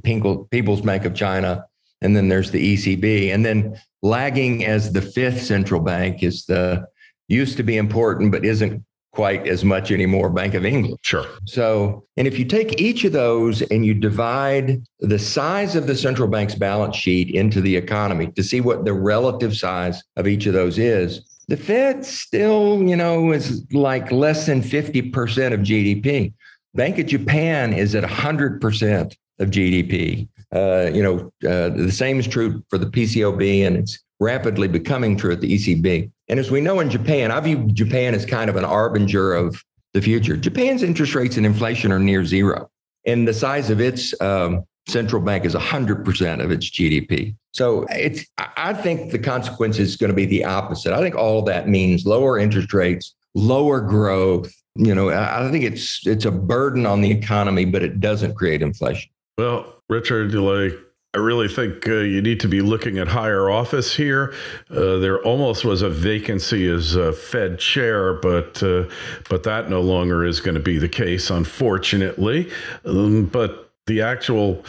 People's 0.52 0.82
Bank 0.82 1.06
of 1.06 1.14
China, 1.14 1.66
and 2.02 2.16
then 2.16 2.28
there's 2.28 2.52
the 2.52 2.76
ECB. 2.76 3.34
And 3.34 3.46
then 3.46 3.80
lagging 4.02 4.66
as 4.66 4.92
the 4.92 5.02
fifth 5.02 5.44
central 5.44 5.80
bank 5.80 6.24
is 6.24 6.46
the 6.46 6.86
used 7.28 7.58
to 7.58 7.64
be 7.64 7.78
important 7.78 8.32
but 8.32 8.46
isn't 8.46 8.84
quite 9.14 9.48
as 9.48 9.64
much 9.64 9.92
anymore 9.92 10.30
Bank 10.30 10.56
of 10.56 10.66
England. 10.66 10.98
Sure. 11.04 11.26
So, 11.46 12.04
and 12.18 12.28
if 12.28 12.40
you 12.40 12.46
take 12.46 12.82
each 12.82 13.04
of 13.04 13.14
those 13.14 13.62
and 13.62 13.86
you 13.86 13.94
divide 13.94 14.82
the 15.00 15.20
size 15.20 15.76
of 15.76 15.86
the 15.86 15.96
central 15.96 16.28
bank's 16.28 16.56
balance 16.56 16.96
sheet 16.96 17.34
into 17.34 17.62
the 17.62 17.76
economy 17.76 18.28
to 18.36 18.44
see 18.44 18.60
what 18.60 18.86
the 18.86 18.94
relative 18.94 19.56
size 19.56 20.04
of 20.18 20.28
each 20.28 20.48
of 20.48 20.54
those 20.54 20.80
is, 20.80 21.22
the 21.48 21.58
Fed 21.58 22.06
still, 22.06 22.82
you 22.82 22.96
know, 22.96 23.32
is 23.32 23.64
like 23.72 24.12
less 24.12 24.46
than 24.46 24.62
50% 24.62 25.54
of 25.54 25.60
GDP. 25.60 26.34
Bank 26.74 26.98
of 26.98 27.06
Japan 27.06 27.74
is 27.74 27.94
at 27.94 28.04
100% 28.04 29.16
of 29.40 29.50
GDP. 29.50 30.28
Uh, 30.56 30.90
you 30.94 31.04
know, 31.04 31.32
uh, 31.48 31.70
the 31.70 31.92
same 31.92 32.20
is 32.20 32.28
true 32.28 32.64
for 32.70 32.78
the 32.78 32.86
PCOB, 32.86 33.66
and 33.66 33.78
it's 33.78 34.00
rapidly 34.20 34.68
becoming 34.68 35.18
true 35.18 35.34
at 35.34 35.42
the 35.42 35.54
ECB. 35.54 36.10
And 36.34 36.40
as 36.40 36.50
we 36.50 36.62
know 36.62 36.80
in 36.80 36.90
Japan, 36.90 37.30
I 37.30 37.40
view 37.42 37.68
Japan 37.74 38.16
as 38.16 38.26
kind 38.26 38.50
of 38.50 38.56
an 38.56 38.64
arbinger 38.64 39.40
of 39.40 39.64
the 39.94 40.02
future. 40.02 40.36
Japan's 40.36 40.82
interest 40.82 41.14
rates 41.14 41.38
and 41.38 41.46
inflation 41.46 41.92
are 41.92 42.00
near 42.00 42.26
zero, 42.26 42.72
and 43.06 43.28
the 43.28 43.36
size 43.36 43.70
of 43.70 43.80
its 43.80 44.20
um, 44.20 44.64
central 44.88 45.22
bank 45.22 45.46
is 45.46 45.54
100% 45.54 46.44
of 46.44 46.50
its 46.50 46.72
GDP. 46.72 47.36
So 47.52 47.86
it's 47.92 48.26
I 48.58 48.74
think 48.74 49.12
the 49.12 49.20
consequence 49.20 49.78
is 49.78 49.96
going 49.96 50.10
to 50.10 50.16
be 50.16 50.26
the 50.26 50.44
opposite. 50.44 50.92
I 50.92 51.02
think 51.02 51.14
all 51.14 51.44
that 51.44 51.70
means 51.70 52.04
lower 52.08 52.40
interest 52.40 52.74
rates, 52.74 53.14
lower 53.36 53.80
growth. 53.80 54.52
You 54.74 54.96
know, 54.96 55.12
I 55.12 55.52
think 55.52 55.64
it's 55.64 56.02
it's 56.08 56.26
a 56.26 56.32
burden 56.32 56.88
on 56.88 57.02
the 57.02 57.12
economy, 57.12 57.66
but 57.66 57.84
it 57.84 58.00
doesn't 58.00 58.34
create 58.34 58.64
inflation. 58.64 59.12
Well, 59.38 59.84
Richard, 59.88 60.34
like 60.34 60.74
I 61.16 61.20
really 61.20 61.48
think 61.48 61.88
uh, 61.88 61.98
you 61.98 62.24
need 62.24 62.40
to 62.40 62.48
be 62.48 62.62
looking 62.62 62.98
at 62.98 63.08
higher 63.08 63.48
office 63.48 63.96
here. 63.96 64.34
Uh, 64.72 64.98
there 64.98 65.22
almost 65.22 65.64
was 65.64 65.84
a 65.84 65.90
vacancy 65.90 66.68
as 66.68 66.96
a 66.96 67.14
Fed 67.14 67.60
chair, 67.60 68.14
but 68.14 68.64
uh, 68.64 68.86
but 69.30 69.44
that 69.44 69.70
no 69.70 69.82
longer 69.82 70.26
is 70.26 70.40
going 70.40 70.56
to 70.56 70.62
be 70.62 70.80
the 70.80 70.90
case, 70.90 71.30
unfortunately. 71.30 72.52
Um, 72.84 73.26
but 73.26 73.72
the 73.86 74.02
actual 74.02 74.66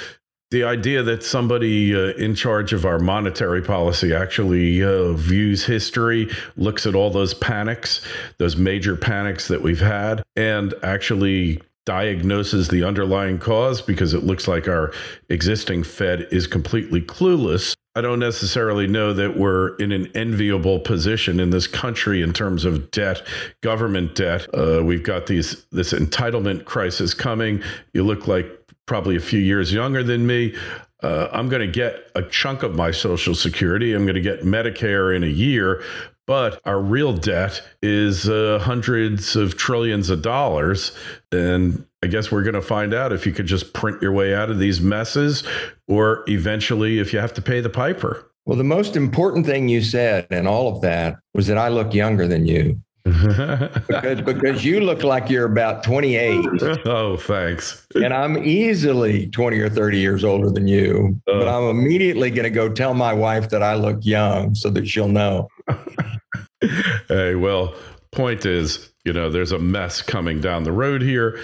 the 0.51 0.65
idea 0.65 1.03
that 1.03 1.25
somebody 1.25 1.97
uh, 1.97 2.13
in 2.17 2.35
charge 2.35 2.75
of 2.75 2.85
our 2.85 2.99
monetary 2.99 3.63
policy 3.63 4.15
actually 4.15 4.85
uh, 4.85 5.15
views 5.15 5.65
history, 5.65 6.29
looks 6.59 6.87
at 6.87 6.95
all 6.95 7.09
those 7.09 7.33
panics, 7.33 8.07
those 8.37 8.55
major 8.55 8.97
panics 8.97 9.49
that 9.49 9.63
we've 9.63 9.81
had, 9.81 10.23
and 10.37 10.75
actually 10.83 11.63
diagnoses 11.87 12.69
the 12.69 12.83
underlying 12.83 13.39
cause 13.39 13.83
because 13.83 14.15
it 14.15 14.25
looks 14.25 14.49
like 14.49 14.69
our 14.69 14.93
existing 15.29 15.85
Fed 15.85 16.27
is 16.31 16.47
completely 16.47 17.01
clueless. 17.01 17.75
I 17.97 18.01
don't 18.01 18.19
necessarily 18.19 18.89
know 18.89 19.13
that 19.13 19.37
we're 19.37 19.77
in 19.77 19.93
an 19.93 20.11
enviable 20.17 20.81
position 20.81 21.39
in 21.39 21.51
this 21.51 21.69
country 21.69 22.23
in 22.23 22.33
terms 22.33 22.65
of 22.65 22.91
debt, 22.91 23.23
government 23.61 24.17
debt. 24.17 24.47
Uh, 24.53 24.83
we've 24.83 25.05
got 25.05 25.27
these 25.27 25.65
this 25.71 25.93
entitlement 25.93 26.65
crisis 26.65 27.15
coming. 27.15 27.63
You 27.93 28.03
look 28.03 28.27
like 28.27 28.47
probably 28.87 29.17
a 29.17 29.21
few 29.21 29.39
years 29.39 29.73
younger 29.73 30.03
than 30.03 30.27
me. 30.27 30.55
Uh, 31.05 31.29
I'm 31.33 31.49
going 31.49 31.61
to 31.61 31.71
get 31.71 32.11
a 32.15 32.23
chunk 32.23 32.63
of 32.63 32.75
my 32.75 32.91
Social 32.91 33.35
Security. 33.35 33.93
I'm 33.93 34.07
going 34.07 34.15
to 34.15 34.23
get 34.23 34.41
Medicare 34.41 35.15
in 35.15 35.23
a 35.23 35.29
year, 35.29 35.83
but 36.27 36.61
our 36.65 36.81
real 36.81 37.13
debt 37.13 37.63
is 37.83 38.29
uh, 38.29 38.59
hundreds 38.63 39.37
of 39.37 39.57
trillions 39.57 40.11
of 40.11 40.23
dollars. 40.23 40.93
And 41.33 41.85
I 42.03 42.07
guess 42.07 42.31
we're 42.31 42.43
going 42.43 42.55
to 42.55 42.63
find 42.63 42.95
out 42.95 43.13
if 43.13 43.27
you 43.27 43.33
could 43.33 43.47
just 43.47 43.73
print 43.73 44.01
your 44.01 44.13
way 44.13 44.35
out 44.35 44.51
of 44.51 44.59
these 44.59 44.81
messes 44.81 45.45
or 45.89 46.25
eventually 46.29 46.99
if 46.99 47.13
you 47.13 47.19
have 47.19 47.35
to 47.35 47.43
pay 47.43 47.61
the 47.61 47.71
piper. 47.71 48.31
Well, 48.47 48.59
the 48.59 48.65
most 48.65 48.97
important 48.97 49.47
thing 49.47 49.69
you 49.69 49.83
said 49.83 50.27
in 50.31 50.47
all 50.47 50.75
of 50.75 50.83
that 50.83 51.17
was 51.33 51.47
that 51.47 51.59
I 51.59 51.69
look 51.69 51.95
younger 51.95 52.27
than 52.27 52.47
you. 52.47 52.81
because 53.05 54.23
because 54.23 54.65
you 54.65 54.81
look 54.81 55.03
like 55.03 55.29
you're 55.29 55.45
about 55.45 55.85
28. 55.85 56.47
Oh, 56.87 57.19
thanks. 57.19 57.87
And 57.95 58.15
I'm 58.15 58.39
easily 58.39 59.27
20 59.27 59.59
or 59.61 59.69
30 59.69 59.99
years 59.99 60.25
older 60.25 60.51
than 60.51 60.67
you. 60.67 61.21
Uh, 61.29 61.41
but 61.41 61.49
I'm 61.49 61.65
immediately 61.65 62.31
going 62.31 62.45
to 62.45 62.51
go 62.51 62.71
tell 62.71 62.95
my 62.95 63.13
wife 63.13 63.51
that 63.51 63.63
I 63.63 63.75
look 63.75 63.99
young 64.07 64.55
so 64.55 64.71
that 64.71 64.89
she'll 64.89 65.09
know. 65.09 65.49
Hey, 67.09 67.35
well, 67.35 67.75
point 68.13 68.47
is, 68.47 68.93
you 69.05 69.13
know, 69.13 69.31
there's 69.31 69.53
a 69.53 69.59
mess 69.59 70.03
coming 70.03 70.41
down 70.41 70.65
the 70.65 70.73
road 70.73 71.03
here. 71.03 71.39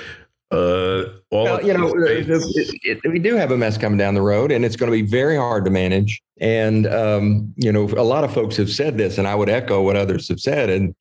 Uh, 0.53 1.05
all 1.31 1.45
well, 1.45 1.65
you 1.65 1.73
know, 1.73 1.93
it, 1.97 2.27
it, 2.29 3.01
we 3.05 3.21
do 3.21 3.37
have 3.37 3.53
a 3.53 3.57
mess 3.57 3.79
coming 3.79 3.97
down 3.97 4.15
the 4.15 4.23
road, 4.23 4.51
and 4.51 4.65
it's 4.65 4.75
going 4.75 4.91
to 4.91 4.97
be 4.97 5.09
very 5.09 5.37
hard 5.37 5.65
to 5.65 5.71
manage. 5.71 6.21
And 6.41 6.89
um, 6.89 7.55
you 7.57 7.71
know, 7.71 7.85
a 7.85 8.03
lot 8.03 8.25
of 8.25 8.35
folks 8.35 8.57
have 8.57 8.71
said 8.71 8.99
this, 8.99 9.17
and 9.17 9.29
I 9.29 9.37
would 9.37 9.49
echo 9.49 9.83
what 9.83 9.95
others 9.95 10.29
have 10.29 10.41
said. 10.41 10.69
And 10.69 10.95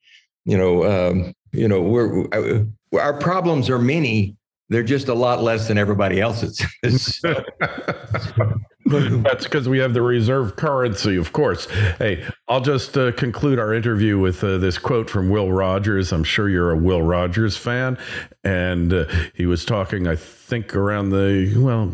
you 0.46 0.56
know, 0.56 0.84
um, 0.86 1.34
you 1.52 1.68
know, 1.68 1.82
we're 1.82 2.28
uh, 2.32 2.64
our 3.00 3.14
problems 3.14 3.72
are 3.72 3.80
many. 3.80 4.36
They're 4.70 4.84
just 4.84 5.08
a 5.08 5.16
lot 5.16 5.42
less 5.42 5.68
than 5.68 5.80
everybody 5.80 6.22
else's. 6.22 6.64
That's 8.90 9.44
because 9.44 9.70
we 9.70 9.78
have 9.80 9.94
the 9.94 10.02
reserve 10.02 10.56
currency, 10.56 11.16
of 11.16 11.32
course. 11.32 11.68
Hey, 12.00 12.26
I'll 12.48 12.62
just 12.62 12.98
uh, 12.98 13.12
conclude 13.12 13.60
our 13.60 13.74
interview 13.74 14.18
with 14.18 14.44
uh, 14.44 14.58
this 14.58 14.80
quote 14.80 15.10
from 15.10 15.30
Will 15.30 15.52
Rogers. 15.52 16.12
I'm 16.12 16.24
sure 16.24 16.50
you're 16.50 16.72
a 16.72 16.78
Will 16.78 17.04
Rogers 17.04 17.56
fan. 17.56 18.00
And 18.44 18.92
uh, 18.92 19.06
he 19.36 19.46
was 19.46 19.64
talking, 19.64 20.08
I 20.08 20.16
think, 20.16 20.76
around 20.76 21.10
the, 21.10 21.54
well, 21.58 21.92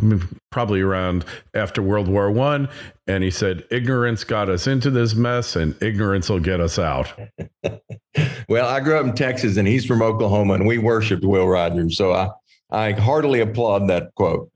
probably 0.51 0.79
around 0.79 1.25
after 1.53 1.81
World 1.81 2.07
War 2.07 2.31
One. 2.31 2.69
And 3.07 3.23
he 3.23 3.31
said, 3.31 3.65
ignorance 3.71 4.23
got 4.23 4.49
us 4.49 4.65
into 4.65 4.89
this 4.89 5.15
mess, 5.15 5.57
and 5.57 5.75
ignorance 5.83 6.29
will 6.29 6.39
get 6.39 6.61
us 6.61 6.79
out. 6.79 7.11
well, 8.49 8.67
I 8.67 8.79
grew 8.79 8.97
up 8.97 9.05
in 9.05 9.13
Texas, 9.13 9.57
and 9.57 9.67
he's 9.67 9.85
from 9.85 10.01
Oklahoma, 10.01 10.53
and 10.53 10.65
we 10.65 10.77
worshiped 10.77 11.25
Will 11.25 11.47
Rogers. 11.47 11.97
So 11.97 12.13
I, 12.13 12.29
I 12.71 12.91
heartily 12.93 13.41
applaud 13.41 13.89
that 13.89 14.15
quote. 14.15 14.49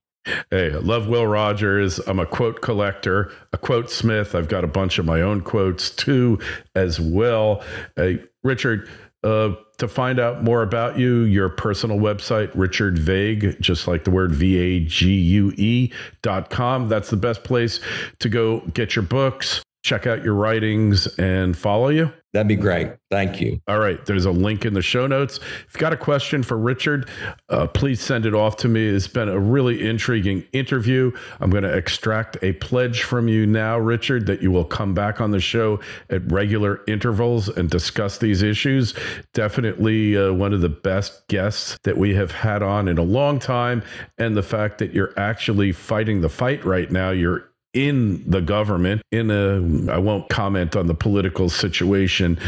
Hey, 0.52 0.74
I 0.74 0.78
love 0.78 1.08
Will 1.08 1.28
Rogers. 1.28 2.00
I'm 2.00 2.20
a 2.20 2.26
quote 2.26 2.62
collector, 2.62 3.32
a 3.54 3.58
quote 3.58 3.90
smith. 3.90 4.36
I've 4.36 4.48
got 4.48 4.64
a 4.64 4.68
bunch 4.68 5.00
of 5.00 5.06
my 5.06 5.22
own 5.22 5.42
quotes 5.42 5.90
too, 5.90 6.40
as 6.76 7.00
well. 7.00 7.64
Hey, 7.96 8.24
Richard, 8.44 8.90
uh, 9.24 9.54
to 9.78 9.88
find 9.88 10.20
out 10.20 10.44
more 10.44 10.62
about 10.62 10.98
you, 10.98 11.22
your 11.22 11.50
personal 11.50 11.98
website, 11.98 12.52
Richard 12.54 12.98
Vague, 12.98 13.60
just 13.62 13.88
like 13.88 14.04
the 14.04 14.12
word 14.12 14.34
V 14.34 14.58
A 14.58 14.80
G 14.86 15.14
U 15.14 15.54
E 15.58 15.92
dot 16.22 16.50
com. 16.50 16.88
That's 16.90 17.10
the 17.10 17.18
best 17.18 17.44
place 17.44 17.80
to 18.20 18.30
go 18.30 18.60
get 18.74 18.96
your 18.96 19.04
books, 19.04 19.64
check 19.84 20.08
out 20.08 20.24
your 20.24 20.36
writings, 20.36 21.08
and 21.18 21.58
follow 21.58 21.90
you. 21.90 22.12
That'd 22.32 22.48
be 22.48 22.56
great. 22.56 22.92
Thank 23.10 23.42
you. 23.42 23.60
All 23.68 23.80
right. 23.80 24.06
There's 24.06 24.26
a 24.26 24.32
link 24.32 24.64
in 24.64 24.76
the 24.76 24.84
show 24.84 25.08
notes. 25.08 25.38
If 25.38 25.70
you've 25.74 25.80
got 25.80 25.94
a 25.94 25.98
question 25.98 26.44
for 26.44 26.60
Richard, 26.60 27.10
uh, 27.50 27.66
please 27.66 28.00
send 28.00 28.28
it 28.28 28.36
off 28.36 28.56
to 28.58 28.68
me. 28.68 28.88
It's 28.88 29.08
been 29.08 29.30
a 29.30 29.40
really 29.40 29.88
intriguing 29.88 30.46
interview. 30.54 31.12
I'm 31.40 31.50
going 31.50 31.64
to 31.64 31.76
extract 31.76 32.38
a 32.44 32.54
pledge 32.54 33.02
from 33.02 33.28
you 33.28 33.48
now, 33.48 33.80
Richard, 33.80 34.28
that 34.28 34.44
you 34.44 34.52
will 34.52 34.66
come 34.66 34.94
back 34.94 35.22
on 35.22 35.32
the 35.32 35.40
show 35.40 35.80
at 36.12 36.32
regular 36.32 36.82
intervals 36.88 37.50
and 37.50 37.68
discuss 37.68 38.20
these 38.20 38.44
issues. 38.44 38.94
Definitely 39.34 40.16
uh, 40.16 40.32
one 40.32 40.54
of 40.54 40.62
the 40.62 40.70
best 40.70 41.28
guests 41.30 41.80
that 41.82 41.98
we 41.98 42.14
have 42.14 42.32
had 42.32 42.62
on 42.62 42.88
in 42.88 43.00
a 43.00 43.04
long 43.04 43.40
time. 43.40 43.82
And 44.20 44.38
the 44.38 44.44
fact 44.44 44.78
that 44.78 44.94
you're 44.94 45.14
actually 45.18 45.72
fighting 45.72 46.22
the 46.22 46.30
fight 46.30 46.64
right 46.64 46.92
now, 46.92 47.10
you're 47.10 47.49
in 47.74 48.24
the 48.30 48.42
government 48.42 49.02
in 49.12 49.30
a 49.30 49.92
i 49.92 49.98
won't 49.98 50.28
comment 50.30 50.76
on 50.76 50.88
the 50.88 50.94
political 50.94 51.50
situation 51.50 52.40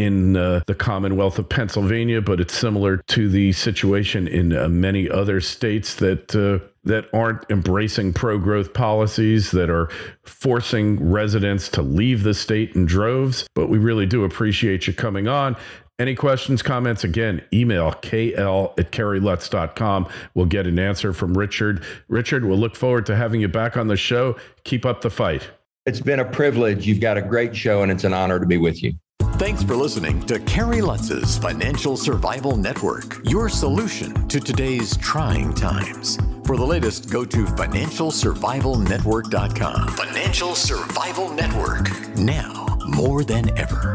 in 0.00 0.34
uh, 0.34 0.62
the 0.66 0.74
Commonwealth 0.74 1.38
of 1.38 1.46
Pennsylvania, 1.46 2.22
but 2.22 2.40
it's 2.40 2.54
similar 2.54 2.96
to 3.08 3.28
the 3.28 3.52
situation 3.52 4.26
in 4.26 4.56
uh, 4.56 4.66
many 4.66 5.10
other 5.10 5.42
states 5.42 5.94
that 5.96 6.34
uh, 6.34 6.64
that 6.84 7.04
aren't 7.12 7.44
embracing 7.50 8.10
pro-growth 8.14 8.72
policies 8.72 9.50
that 9.50 9.68
are 9.68 9.90
forcing 10.24 11.10
residents 11.10 11.68
to 11.68 11.82
leave 11.82 12.22
the 12.22 12.32
state 12.32 12.74
in 12.74 12.86
droves. 12.86 13.46
But 13.54 13.68
we 13.68 13.76
really 13.76 14.06
do 14.06 14.24
appreciate 14.24 14.86
you 14.86 14.94
coming 14.94 15.28
on. 15.28 15.54
Any 16.00 16.14
questions, 16.14 16.62
comments? 16.62 17.04
Again, 17.04 17.42
email 17.52 17.92
kl 17.92 18.72
at 18.78 18.90
kerrylutz.com. 18.90 20.08
We'll 20.32 20.46
get 20.46 20.66
an 20.66 20.78
answer 20.78 21.12
from 21.12 21.36
Richard. 21.36 21.84
Richard, 22.08 22.46
we'll 22.46 22.56
look 22.56 22.74
forward 22.74 23.04
to 23.04 23.14
having 23.14 23.42
you 23.42 23.48
back 23.48 23.76
on 23.76 23.86
the 23.86 23.98
show. 23.98 24.38
Keep 24.64 24.86
up 24.86 25.02
the 25.02 25.10
fight. 25.10 25.50
It's 25.84 26.00
been 26.00 26.20
a 26.20 26.24
privilege. 26.24 26.86
You've 26.86 27.02
got 27.02 27.18
a 27.18 27.22
great 27.22 27.54
show, 27.54 27.82
and 27.82 27.92
it's 27.92 28.04
an 28.04 28.14
honor 28.14 28.40
to 28.40 28.46
be 28.46 28.56
with 28.56 28.82
you. 28.82 28.94
Thanks 29.34 29.62
for 29.62 29.76
listening 29.76 30.22
to 30.22 30.38
Kerry 30.40 30.80
Lutz's 30.80 31.36
Financial 31.36 31.98
Survival 31.98 32.56
Network, 32.56 33.18
your 33.28 33.50
solution 33.50 34.26
to 34.28 34.40
today's 34.40 34.96
trying 34.96 35.52
times. 35.52 36.16
For 36.46 36.56
the 36.56 36.66
latest, 36.66 37.10
go 37.10 37.26
to 37.26 37.44
financialsurvivalnetwork.com. 37.44 39.88
Financial 39.88 40.54
Survival 40.54 41.30
Network. 41.34 41.90
Now. 42.16 42.78
more 42.88 43.22
than 43.22 43.56
ever. 43.58 43.94